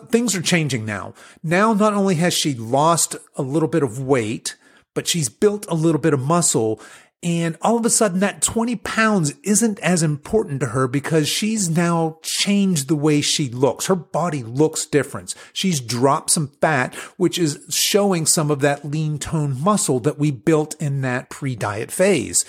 Things 0.08 0.34
are 0.34 0.42
changing 0.42 0.84
now. 0.84 1.14
Now, 1.42 1.72
not 1.72 1.94
only 1.94 2.14
has 2.16 2.32
she 2.32 2.54
lost 2.54 3.16
a 3.36 3.42
little 3.42 3.68
bit 3.68 3.82
of 3.82 3.98
weight, 3.98 4.56
but 4.94 5.06
she's 5.06 5.28
built 5.28 5.66
a 5.68 5.74
little 5.74 6.00
bit 6.00 6.14
of 6.14 6.20
muscle 6.20 6.80
and 7.22 7.58
all 7.60 7.76
of 7.76 7.84
a 7.84 7.90
sudden 7.90 8.20
that 8.20 8.40
20 8.40 8.76
pounds 8.76 9.34
isn't 9.42 9.78
as 9.80 10.02
important 10.02 10.60
to 10.60 10.68
her 10.68 10.88
because 10.88 11.28
she's 11.28 11.68
now 11.68 12.18
changed 12.22 12.88
the 12.88 12.96
way 12.96 13.20
she 13.20 13.50
looks. 13.50 13.86
Her 13.86 13.94
body 13.94 14.42
looks 14.42 14.86
different. 14.86 15.34
She's 15.52 15.80
dropped 15.80 16.30
some 16.30 16.48
fat, 16.62 16.94
which 17.18 17.38
is 17.38 17.66
showing 17.68 18.24
some 18.24 18.50
of 18.50 18.60
that 18.60 18.86
lean 18.86 19.18
tone 19.18 19.60
muscle 19.60 20.00
that 20.00 20.18
we 20.18 20.30
built 20.30 20.74
in 20.80 21.02
that 21.02 21.28
pre-diet 21.28 21.90
phase. 21.90 22.46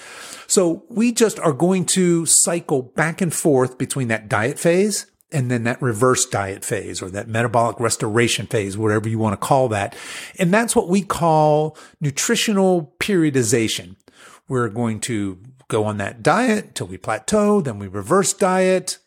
So 0.48 0.86
we 0.88 1.12
just 1.12 1.38
are 1.40 1.54
going 1.54 1.86
to 1.88 2.26
cycle 2.26 2.82
back 2.82 3.20
and 3.20 3.34
forth 3.34 3.78
between 3.78 4.08
that 4.08 4.30
diet 4.30 4.58
phase 4.58 5.06
and 5.34 5.50
then 5.50 5.64
that 5.64 5.82
reverse 5.82 6.26
diet 6.26 6.64
phase 6.64 7.02
or 7.02 7.10
that 7.10 7.28
metabolic 7.28 7.80
restoration 7.80 8.48
phase, 8.48 8.78
whatever 8.78 9.08
you 9.08 9.20
want 9.20 9.34
to 9.34 9.46
call 9.46 9.70
that. 9.70 9.96
And 10.38 10.54
that's 10.54 10.76
what 10.76 10.90
we 10.90 11.02
call 11.02 11.78
nutritional 12.00 12.94
periodization. 13.00 13.96
We're 14.52 14.68
going 14.68 15.00
to 15.02 15.38
go 15.70 15.86
on 15.86 15.96
that 16.00 16.22
diet 16.22 16.76
till 16.76 16.88
we 16.88 16.98
plateau, 16.98 17.62
then 17.62 17.80
we 17.80 17.88
reverse 17.88 18.34
diet, 18.34 18.98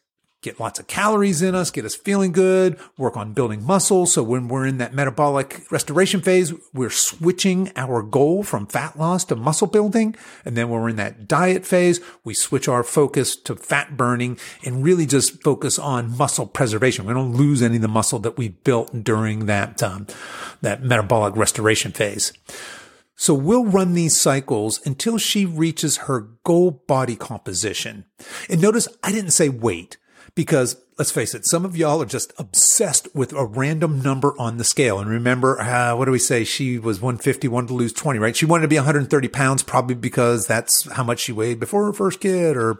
get 0.40 0.58
lots 0.58 0.78
of 0.78 0.86
calories 0.86 1.42
in 1.42 1.54
us, 1.54 1.70
get 1.70 1.84
us 1.84 1.94
feeling 1.94 2.32
good, 2.32 2.78
work 2.96 3.14
on 3.14 3.34
building 3.34 3.62
muscle. 3.62 4.06
So 4.06 4.22
when 4.22 4.48
we're 4.48 4.64
in 4.64 4.78
that 4.78 4.94
metabolic 4.94 5.70
restoration 5.70 6.22
phase, 6.22 6.54
we're 6.72 6.88
switching 6.88 7.70
our 7.76 8.00
goal 8.00 8.42
from 8.42 8.66
fat 8.66 8.98
loss 8.98 9.26
to 9.26 9.36
muscle 9.36 9.66
building. 9.66 10.16
And 10.46 10.56
then 10.56 10.70
when 10.70 10.80
we're 10.80 10.88
in 10.88 10.96
that 10.96 11.28
diet 11.28 11.66
phase, 11.66 12.00
we 12.24 12.32
switch 12.32 12.66
our 12.66 12.82
focus 12.82 13.36
to 13.36 13.54
fat 13.54 13.98
burning 13.98 14.38
and 14.64 14.82
really 14.82 15.04
just 15.04 15.42
focus 15.42 15.78
on 15.78 16.16
muscle 16.16 16.46
preservation. 16.46 17.04
We 17.04 17.12
don't 17.12 17.36
lose 17.36 17.60
any 17.60 17.76
of 17.76 17.82
the 17.82 17.88
muscle 17.88 18.20
that 18.20 18.38
we 18.38 18.48
built 18.48 19.04
during 19.04 19.44
that, 19.44 19.82
um, 19.82 20.06
that 20.62 20.82
metabolic 20.82 21.36
restoration 21.36 21.92
phase. 21.92 22.32
So 23.16 23.34
we'll 23.34 23.64
run 23.64 23.94
these 23.94 24.16
cycles 24.16 24.84
until 24.84 25.18
she 25.18 25.46
reaches 25.46 25.98
her 25.98 26.28
goal 26.44 26.82
body 26.86 27.16
composition. 27.16 28.06
And 28.48 28.60
notice 28.60 28.88
I 29.02 29.12
didn't 29.12 29.30
say 29.30 29.48
weight 29.48 29.96
because 30.34 30.76
let's 30.98 31.10
face 31.10 31.34
it, 31.34 31.46
some 31.46 31.64
of 31.64 31.76
y'all 31.76 32.02
are 32.02 32.06
just 32.06 32.32
obsessed 32.38 33.08
with 33.14 33.32
a 33.32 33.44
random 33.44 34.00
number 34.00 34.34
on 34.38 34.58
the 34.58 34.64
scale. 34.64 34.98
And 34.98 35.10
remember, 35.10 35.60
uh, 35.60 35.96
what 35.96 36.04
do 36.04 36.12
we 36.12 36.18
say? 36.18 36.44
She 36.44 36.78
was 36.78 37.00
150, 37.00 37.48
wanted 37.48 37.68
to 37.68 37.74
lose 37.74 37.92
20, 37.92 38.18
right? 38.18 38.36
She 38.36 38.46
wanted 38.46 38.62
to 38.62 38.68
be 38.68 38.76
130 38.76 39.28
pounds 39.28 39.62
probably 39.62 39.94
because 39.94 40.46
that's 40.46 40.90
how 40.92 41.04
much 41.04 41.20
she 41.20 41.32
weighed 41.32 41.60
before 41.60 41.84
her 41.86 41.92
first 41.92 42.20
kid 42.20 42.56
or 42.56 42.78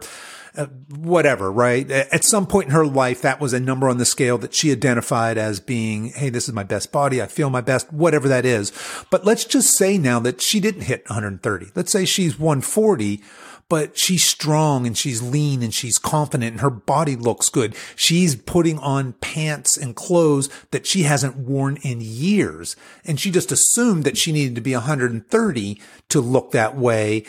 whatever, 0.95 1.51
right? 1.51 1.89
At 1.89 2.23
some 2.23 2.45
point 2.47 2.67
in 2.67 2.71
her 2.71 2.85
life, 2.85 3.21
that 3.21 3.39
was 3.39 3.53
a 3.53 3.59
number 3.59 3.89
on 3.89 3.97
the 3.97 4.05
scale 4.05 4.37
that 4.39 4.53
she 4.53 4.71
identified 4.71 5.37
as 5.37 5.59
being, 5.59 6.09
Hey, 6.09 6.29
this 6.29 6.47
is 6.47 6.53
my 6.53 6.63
best 6.63 6.91
body. 6.91 7.21
I 7.21 7.27
feel 7.27 7.49
my 7.49 7.61
best, 7.61 7.91
whatever 7.91 8.27
that 8.27 8.45
is. 8.45 8.71
But 9.09 9.25
let's 9.25 9.45
just 9.45 9.77
say 9.77 9.97
now 9.97 10.19
that 10.19 10.41
she 10.41 10.59
didn't 10.59 10.81
hit 10.81 11.03
130. 11.09 11.67
Let's 11.75 11.91
say 11.91 12.05
she's 12.05 12.39
140 12.39 13.21
but 13.67 13.97
she's 13.97 14.23
strong 14.23 14.85
and 14.85 14.97
she's 14.97 15.21
lean 15.21 15.63
and 15.63 15.73
she's 15.73 15.97
confident 15.97 16.51
and 16.51 16.61
her 16.61 16.69
body 16.69 17.15
looks 17.15 17.49
good. 17.49 17.75
She's 17.95 18.35
putting 18.35 18.77
on 18.79 19.13
pants 19.13 19.75
and 19.75 19.95
clothes 19.95 20.49
that 20.71 20.85
she 20.85 21.03
hasn't 21.03 21.37
worn 21.37 21.77
in 21.77 21.99
years. 22.01 22.75
And 23.05 23.19
she 23.19 23.31
just 23.31 23.51
assumed 23.51 24.03
that 24.03 24.17
she 24.17 24.31
needed 24.31 24.55
to 24.55 24.61
be 24.61 24.73
130 24.73 25.81
to 26.09 26.21
look 26.21 26.51
that 26.51 26.77
way. 26.77 27.25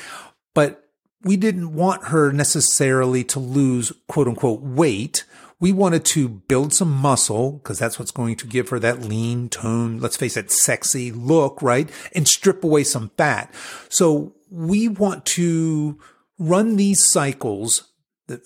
But 0.52 0.85
we 1.26 1.36
didn't 1.36 1.74
want 1.74 2.04
her 2.04 2.30
necessarily 2.30 3.24
to 3.24 3.40
lose 3.40 3.92
quote 4.06 4.28
unquote 4.28 4.62
weight. 4.62 5.24
We 5.58 5.72
wanted 5.72 6.04
to 6.06 6.28
build 6.28 6.72
some 6.72 6.92
muscle 6.92 7.52
because 7.52 7.80
that's 7.80 7.98
what's 7.98 8.12
going 8.12 8.36
to 8.36 8.46
give 8.46 8.68
her 8.68 8.78
that 8.78 9.02
lean 9.02 9.48
tone, 9.48 9.98
let's 9.98 10.16
face 10.16 10.36
it, 10.36 10.52
sexy 10.52 11.10
look, 11.10 11.60
right? 11.60 11.90
And 12.14 12.28
strip 12.28 12.62
away 12.62 12.84
some 12.84 13.10
fat. 13.16 13.52
So 13.88 14.34
we 14.50 14.86
want 14.86 15.26
to 15.26 15.98
run 16.38 16.76
these 16.76 17.04
cycles. 17.04 17.90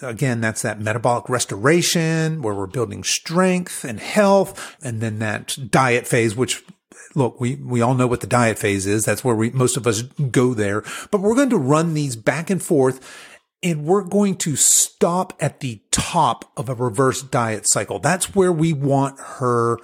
Again, 0.01 0.40
that's 0.40 0.62
that 0.62 0.81
metabolic 0.81 1.29
restoration 1.29 2.40
where 2.40 2.55
we're 2.55 2.66
building 2.66 3.05
strength 3.05 3.85
and 3.85 4.01
health 4.01 4.77
and 4.83 5.03
then 5.03 5.19
that 5.19 5.59
diet 5.71 6.07
phase, 6.07 6.35
which 6.35 6.64
look, 7.14 7.40
we, 7.40 7.56
we 7.56 7.80
all 7.80 7.94
know 7.94 8.06
what 8.06 8.20
the 8.20 8.26
diet 8.26 8.58
phase 8.58 8.86
is. 8.86 9.04
That's 9.04 9.24
where 9.24 9.34
we, 9.34 9.50
most 9.50 9.76
of 9.76 9.86
us 9.86 10.02
go 10.02 10.54
there, 10.54 10.82
but 11.10 11.20
we're 11.20 11.34
going 11.34 11.50
to 11.50 11.58
run 11.58 11.94
these 11.94 12.16
back 12.16 12.50
and 12.50 12.62
forth 12.62 13.28
and 13.62 13.84
we're 13.84 14.04
going 14.04 14.36
to 14.36 14.56
stop 14.56 15.34
at 15.40 15.60
the 15.60 15.82
top 15.90 16.50
of 16.56 16.68
a 16.68 16.74
reverse 16.74 17.22
diet 17.22 17.68
cycle. 17.68 17.98
That's 17.98 18.34
where 18.34 18.52
we 18.52 18.72
want 18.72 19.18
her 19.20 19.78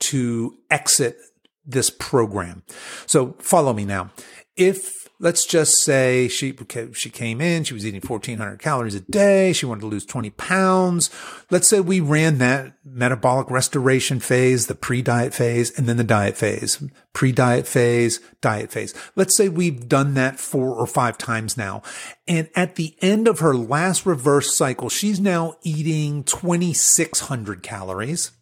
to 0.00 0.58
exit 0.70 1.16
this 1.64 1.90
program. 1.90 2.62
So 3.06 3.36
follow 3.38 3.72
me 3.72 3.84
now. 3.84 4.10
If 4.56 5.01
let's 5.22 5.46
just 5.46 5.80
say 5.80 6.28
she 6.28 6.54
she 6.92 7.08
came 7.08 7.40
in, 7.40 7.64
she 7.64 7.72
was 7.72 7.86
eating 7.86 8.02
1400 8.06 8.58
calories 8.58 8.96
a 8.96 9.00
day, 9.00 9.52
she 9.54 9.64
wanted 9.64 9.82
to 9.82 9.86
lose 9.86 10.04
20 10.04 10.30
pounds. 10.30 11.10
Let's 11.50 11.68
say 11.68 11.80
we 11.80 12.00
ran 12.00 12.38
that 12.38 12.74
metabolic 12.84 13.48
restoration 13.48 14.20
phase, 14.20 14.66
the 14.66 14.74
pre-diet 14.74 15.32
phase, 15.32 15.76
and 15.78 15.88
then 15.88 15.96
the 15.96 16.04
diet 16.04 16.36
phase. 16.36 16.82
Pre-diet 17.12 17.66
phase, 17.66 18.20
diet 18.40 18.72
phase. 18.72 18.92
Let's 19.14 19.36
say 19.36 19.48
we've 19.48 19.88
done 19.88 20.14
that 20.14 20.40
four 20.40 20.74
or 20.74 20.86
five 20.86 21.16
times 21.16 21.56
now. 21.56 21.82
And 22.26 22.50
at 22.56 22.74
the 22.74 22.96
end 23.00 23.28
of 23.28 23.38
her 23.38 23.54
last 23.54 24.04
reverse 24.04 24.52
cycle, 24.52 24.88
she's 24.88 25.20
now 25.20 25.54
eating 25.62 26.24
2600 26.24 27.62
calories 27.62 28.32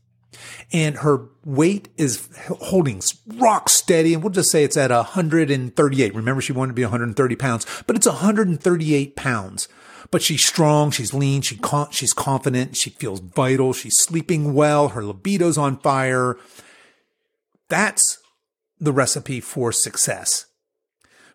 and 0.72 0.96
her 0.98 1.28
weight 1.44 1.88
is 1.96 2.28
holding 2.48 3.02
rock 3.36 3.68
steady. 3.68 4.14
And 4.14 4.22
we'll 4.22 4.32
just 4.32 4.50
say 4.50 4.64
it's 4.64 4.76
at 4.76 4.90
138. 4.90 6.14
Remember, 6.14 6.42
she 6.42 6.52
wanted 6.52 6.72
to 6.72 6.74
be 6.74 6.84
130 6.84 7.36
pounds, 7.36 7.66
but 7.86 7.96
it's 7.96 8.06
138 8.06 9.16
pounds. 9.16 9.68
But 10.10 10.22
she's 10.22 10.44
strong, 10.44 10.90
she's 10.90 11.14
lean, 11.14 11.42
she 11.42 11.58
she's 11.92 12.12
confident, 12.12 12.76
she 12.76 12.90
feels 12.90 13.20
vital, 13.20 13.72
she's 13.72 13.96
sleeping 13.96 14.54
well, 14.54 14.88
her 14.88 15.04
libido's 15.04 15.56
on 15.56 15.78
fire. 15.78 16.36
That's 17.68 18.18
the 18.80 18.92
recipe 18.92 19.40
for 19.40 19.70
success. 19.70 20.46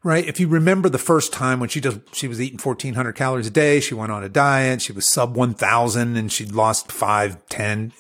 Right? 0.03 0.27
If 0.27 0.39
you 0.39 0.47
remember 0.47 0.89
the 0.89 0.99
first 0.99 1.33
time 1.33 1.59
when 1.59 1.69
she 1.69 1.79
just 1.79 1.99
she 2.13 2.27
was 2.27 2.39
eating 2.39 2.59
1400 2.59 3.13
calories 3.13 3.47
a 3.47 3.51
day, 3.51 3.79
she 3.79 3.95
went 3.95 4.11
on 4.11 4.23
a 4.23 4.29
diet, 4.29 4.81
she 4.81 4.91
was 4.91 5.11
sub 5.11 5.35
1000 5.35 6.17
and 6.17 6.31
she'd 6.31 6.51
lost 6.51 6.91
5, 6.91 7.47
10, 7.47 7.93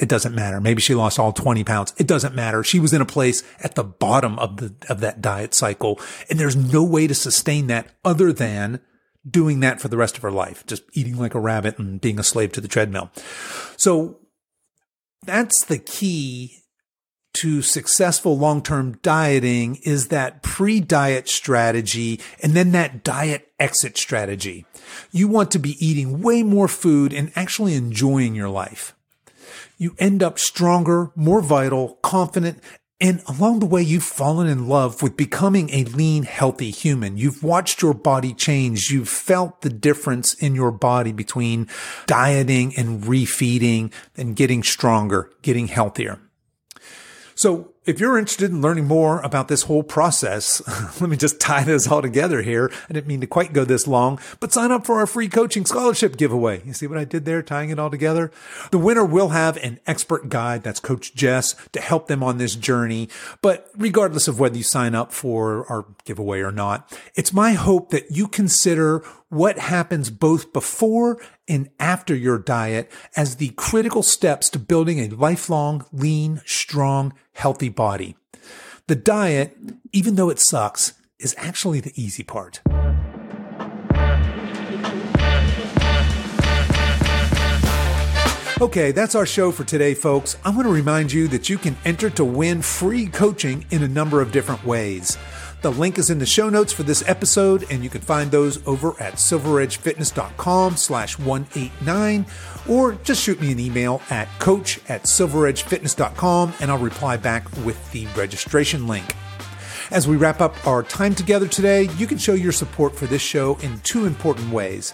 it 0.00 0.08
doesn't 0.08 0.34
matter. 0.34 0.60
Maybe 0.60 0.80
she 0.80 0.94
lost 0.94 1.18
all 1.18 1.32
20 1.32 1.64
pounds. 1.64 1.94
It 1.98 2.06
doesn't 2.06 2.34
matter. 2.34 2.64
She 2.64 2.80
was 2.80 2.92
in 2.92 3.00
a 3.00 3.06
place 3.06 3.42
at 3.60 3.74
the 3.74 3.84
bottom 3.84 4.38
of 4.38 4.56
the, 4.56 4.74
of 4.88 5.00
that 5.00 5.20
diet 5.20 5.54
cycle. 5.54 6.00
And 6.30 6.38
there's 6.38 6.56
no 6.56 6.82
way 6.82 7.06
to 7.06 7.14
sustain 7.14 7.66
that 7.66 7.88
other 8.04 8.32
than 8.32 8.80
doing 9.28 9.60
that 9.60 9.80
for 9.80 9.88
the 9.88 9.96
rest 9.96 10.16
of 10.16 10.22
her 10.22 10.32
life, 10.32 10.66
just 10.66 10.82
eating 10.94 11.16
like 11.16 11.34
a 11.34 11.40
rabbit 11.40 11.78
and 11.78 12.00
being 12.00 12.18
a 12.18 12.24
slave 12.24 12.52
to 12.52 12.60
the 12.60 12.68
treadmill. 12.68 13.10
So 13.76 14.18
that's 15.24 15.64
the 15.64 15.78
key 15.78 16.58
to 17.34 17.62
successful 17.62 18.36
long-term 18.36 18.98
dieting 19.02 19.76
is 19.84 20.08
that 20.08 20.42
pre-diet 20.42 21.28
strategy 21.28 22.20
and 22.42 22.52
then 22.52 22.72
that 22.72 23.02
diet 23.04 23.48
exit 23.58 23.96
strategy. 23.96 24.66
You 25.12 25.28
want 25.28 25.50
to 25.52 25.58
be 25.58 25.76
eating 25.84 26.20
way 26.20 26.42
more 26.42 26.68
food 26.68 27.12
and 27.12 27.32
actually 27.34 27.74
enjoying 27.74 28.34
your 28.34 28.50
life. 28.50 28.94
You 29.82 29.96
end 29.98 30.22
up 30.22 30.38
stronger, 30.38 31.10
more 31.16 31.42
vital, 31.42 31.98
confident, 32.02 32.62
and 33.00 33.20
along 33.26 33.58
the 33.58 33.66
way, 33.66 33.82
you've 33.82 34.04
fallen 34.04 34.46
in 34.46 34.68
love 34.68 35.02
with 35.02 35.16
becoming 35.16 35.70
a 35.70 35.82
lean, 35.82 36.22
healthy 36.22 36.70
human. 36.70 37.16
You've 37.16 37.42
watched 37.42 37.82
your 37.82 37.94
body 37.94 38.32
change. 38.32 38.92
You've 38.92 39.08
felt 39.08 39.62
the 39.62 39.70
difference 39.70 40.34
in 40.34 40.54
your 40.54 40.70
body 40.70 41.10
between 41.10 41.66
dieting 42.06 42.76
and 42.76 43.02
refeeding 43.02 43.92
and 44.16 44.36
getting 44.36 44.62
stronger, 44.62 45.32
getting 45.42 45.66
healthier. 45.66 46.20
So 47.34 47.71
if 47.84 47.98
you're 47.98 48.16
interested 48.16 48.50
in 48.50 48.60
learning 48.60 48.86
more 48.86 49.20
about 49.22 49.48
this 49.48 49.62
whole 49.62 49.82
process, 49.82 50.62
let 51.00 51.10
me 51.10 51.16
just 51.16 51.40
tie 51.40 51.64
this 51.64 51.88
all 51.88 52.00
together 52.00 52.42
here. 52.42 52.70
I 52.88 52.92
didn't 52.92 53.08
mean 53.08 53.20
to 53.22 53.26
quite 53.26 53.52
go 53.52 53.64
this 53.64 53.88
long, 53.88 54.20
but 54.38 54.52
sign 54.52 54.70
up 54.70 54.86
for 54.86 54.96
our 54.96 55.06
free 55.06 55.28
coaching 55.28 55.66
scholarship 55.66 56.16
giveaway. 56.16 56.62
You 56.64 56.74
see 56.74 56.86
what 56.86 56.98
I 56.98 57.04
did 57.04 57.24
there, 57.24 57.42
tying 57.42 57.70
it 57.70 57.80
all 57.80 57.90
together? 57.90 58.30
The 58.70 58.78
winner 58.78 59.04
will 59.04 59.30
have 59.30 59.56
an 59.58 59.80
expert 59.86 60.28
guide, 60.28 60.62
that's 60.62 60.78
Coach 60.78 61.14
Jess, 61.14 61.56
to 61.72 61.80
help 61.80 62.06
them 62.06 62.22
on 62.22 62.38
this 62.38 62.54
journey. 62.54 63.08
But 63.40 63.68
regardless 63.76 64.28
of 64.28 64.38
whether 64.38 64.56
you 64.56 64.62
sign 64.62 64.94
up 64.94 65.12
for 65.12 65.66
our 65.66 65.86
giveaway 66.04 66.40
or 66.40 66.52
not, 66.52 66.96
it's 67.16 67.32
my 67.32 67.52
hope 67.52 67.90
that 67.90 68.12
you 68.12 68.28
consider 68.28 69.02
what 69.28 69.58
happens 69.58 70.10
both 70.10 70.52
before 70.52 71.18
and 71.48 71.70
after 71.80 72.14
your 72.14 72.38
diet 72.38 72.92
as 73.16 73.36
the 73.36 73.48
critical 73.56 74.02
steps 74.02 74.50
to 74.50 74.58
building 74.58 75.00
a 75.00 75.08
lifelong, 75.08 75.84
lean, 75.90 76.42
strong, 76.44 77.14
healthy 77.32 77.68
body. 77.68 78.16
The 78.86 78.96
diet, 78.96 79.56
even 79.92 80.16
though 80.16 80.30
it 80.30 80.38
sucks, 80.38 80.94
is 81.18 81.34
actually 81.38 81.80
the 81.80 81.92
easy 81.94 82.22
part. 82.22 82.60
Okay, 88.60 88.92
that's 88.92 89.16
our 89.16 89.26
show 89.26 89.50
for 89.50 89.64
today, 89.64 89.92
folks. 89.92 90.36
I 90.44 90.50
want 90.50 90.68
to 90.68 90.72
remind 90.72 91.12
you 91.12 91.26
that 91.28 91.48
you 91.48 91.58
can 91.58 91.76
enter 91.84 92.08
to 92.10 92.24
win 92.24 92.62
free 92.62 93.08
coaching 93.08 93.66
in 93.70 93.82
a 93.82 93.88
number 93.88 94.20
of 94.20 94.30
different 94.30 94.64
ways. 94.64 95.18
The 95.62 95.70
link 95.70 95.96
is 95.96 96.10
in 96.10 96.18
the 96.18 96.26
show 96.26 96.48
notes 96.48 96.72
for 96.72 96.82
this 96.82 97.08
episode, 97.08 97.64
and 97.70 97.84
you 97.84 97.88
can 97.88 98.00
find 98.00 98.32
those 98.32 98.66
over 98.66 99.00
at 99.00 99.14
silveredgefitness.com 99.14 100.76
slash 100.76 101.20
189, 101.20 102.26
or 102.68 102.94
just 103.04 103.22
shoot 103.22 103.40
me 103.40 103.52
an 103.52 103.60
email 103.60 104.02
at 104.10 104.28
coach 104.40 104.80
at 104.88 105.04
silveredgefitness.com, 105.04 106.54
and 106.60 106.68
I'll 106.68 106.78
reply 106.78 107.16
back 107.16 107.48
with 107.58 107.92
the 107.92 108.06
registration 108.16 108.88
link. 108.88 109.14
As 109.92 110.08
we 110.08 110.16
wrap 110.16 110.40
up 110.40 110.66
our 110.66 110.82
time 110.82 111.14
together 111.14 111.46
today, 111.46 111.88
you 111.96 112.08
can 112.08 112.18
show 112.18 112.34
your 112.34 112.50
support 112.50 112.96
for 112.96 113.06
this 113.06 113.22
show 113.22 113.56
in 113.62 113.78
two 113.80 114.06
important 114.06 114.50
ways. 114.50 114.90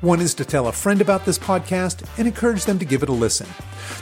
One 0.00 0.20
is 0.20 0.34
to 0.34 0.44
tell 0.44 0.66
a 0.66 0.72
friend 0.72 1.00
about 1.00 1.26
this 1.26 1.38
podcast 1.38 2.04
and 2.18 2.26
encourage 2.26 2.64
them 2.64 2.78
to 2.78 2.84
give 2.84 3.02
it 3.02 3.08
a 3.08 3.12
listen. 3.12 3.46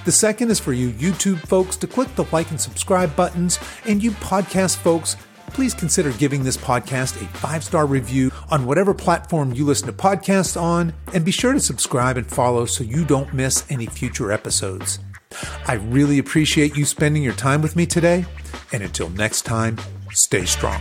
The 0.04 0.12
second 0.12 0.50
is 0.50 0.60
for 0.60 0.72
you 0.72 0.90
YouTube 0.90 1.40
folks 1.40 1.76
to 1.76 1.86
click 1.86 2.14
the 2.14 2.26
like 2.32 2.50
and 2.50 2.60
subscribe 2.60 3.14
buttons, 3.16 3.58
and 3.86 4.02
you 4.02 4.12
podcast 4.12 4.76
folks 4.76 5.16
please 5.48 5.74
consider 5.74 6.12
giving 6.12 6.44
this 6.44 6.56
podcast 6.56 7.20
a 7.22 7.26
five 7.38 7.64
star 7.64 7.86
review 7.86 8.30
on 8.50 8.66
whatever 8.66 8.94
platform 8.94 9.52
you 9.52 9.64
listen 9.64 9.86
to 9.86 9.92
podcasts 9.92 10.60
on, 10.60 10.92
and 11.14 11.24
be 11.24 11.30
sure 11.30 11.52
to 11.52 11.60
subscribe 11.60 12.16
and 12.16 12.26
follow 12.26 12.66
so 12.66 12.84
you 12.84 13.04
don't 13.04 13.32
miss 13.34 13.64
any 13.70 13.86
future 13.86 14.32
episodes. 14.32 14.98
I 15.66 15.74
really 15.74 16.18
appreciate 16.18 16.76
you 16.76 16.84
spending 16.84 17.22
your 17.22 17.34
time 17.34 17.62
with 17.62 17.76
me 17.76 17.86
today, 17.86 18.24
and 18.72 18.82
until 18.82 19.08
next 19.10 19.42
time, 19.42 19.78
stay 20.12 20.44
strong. 20.44 20.80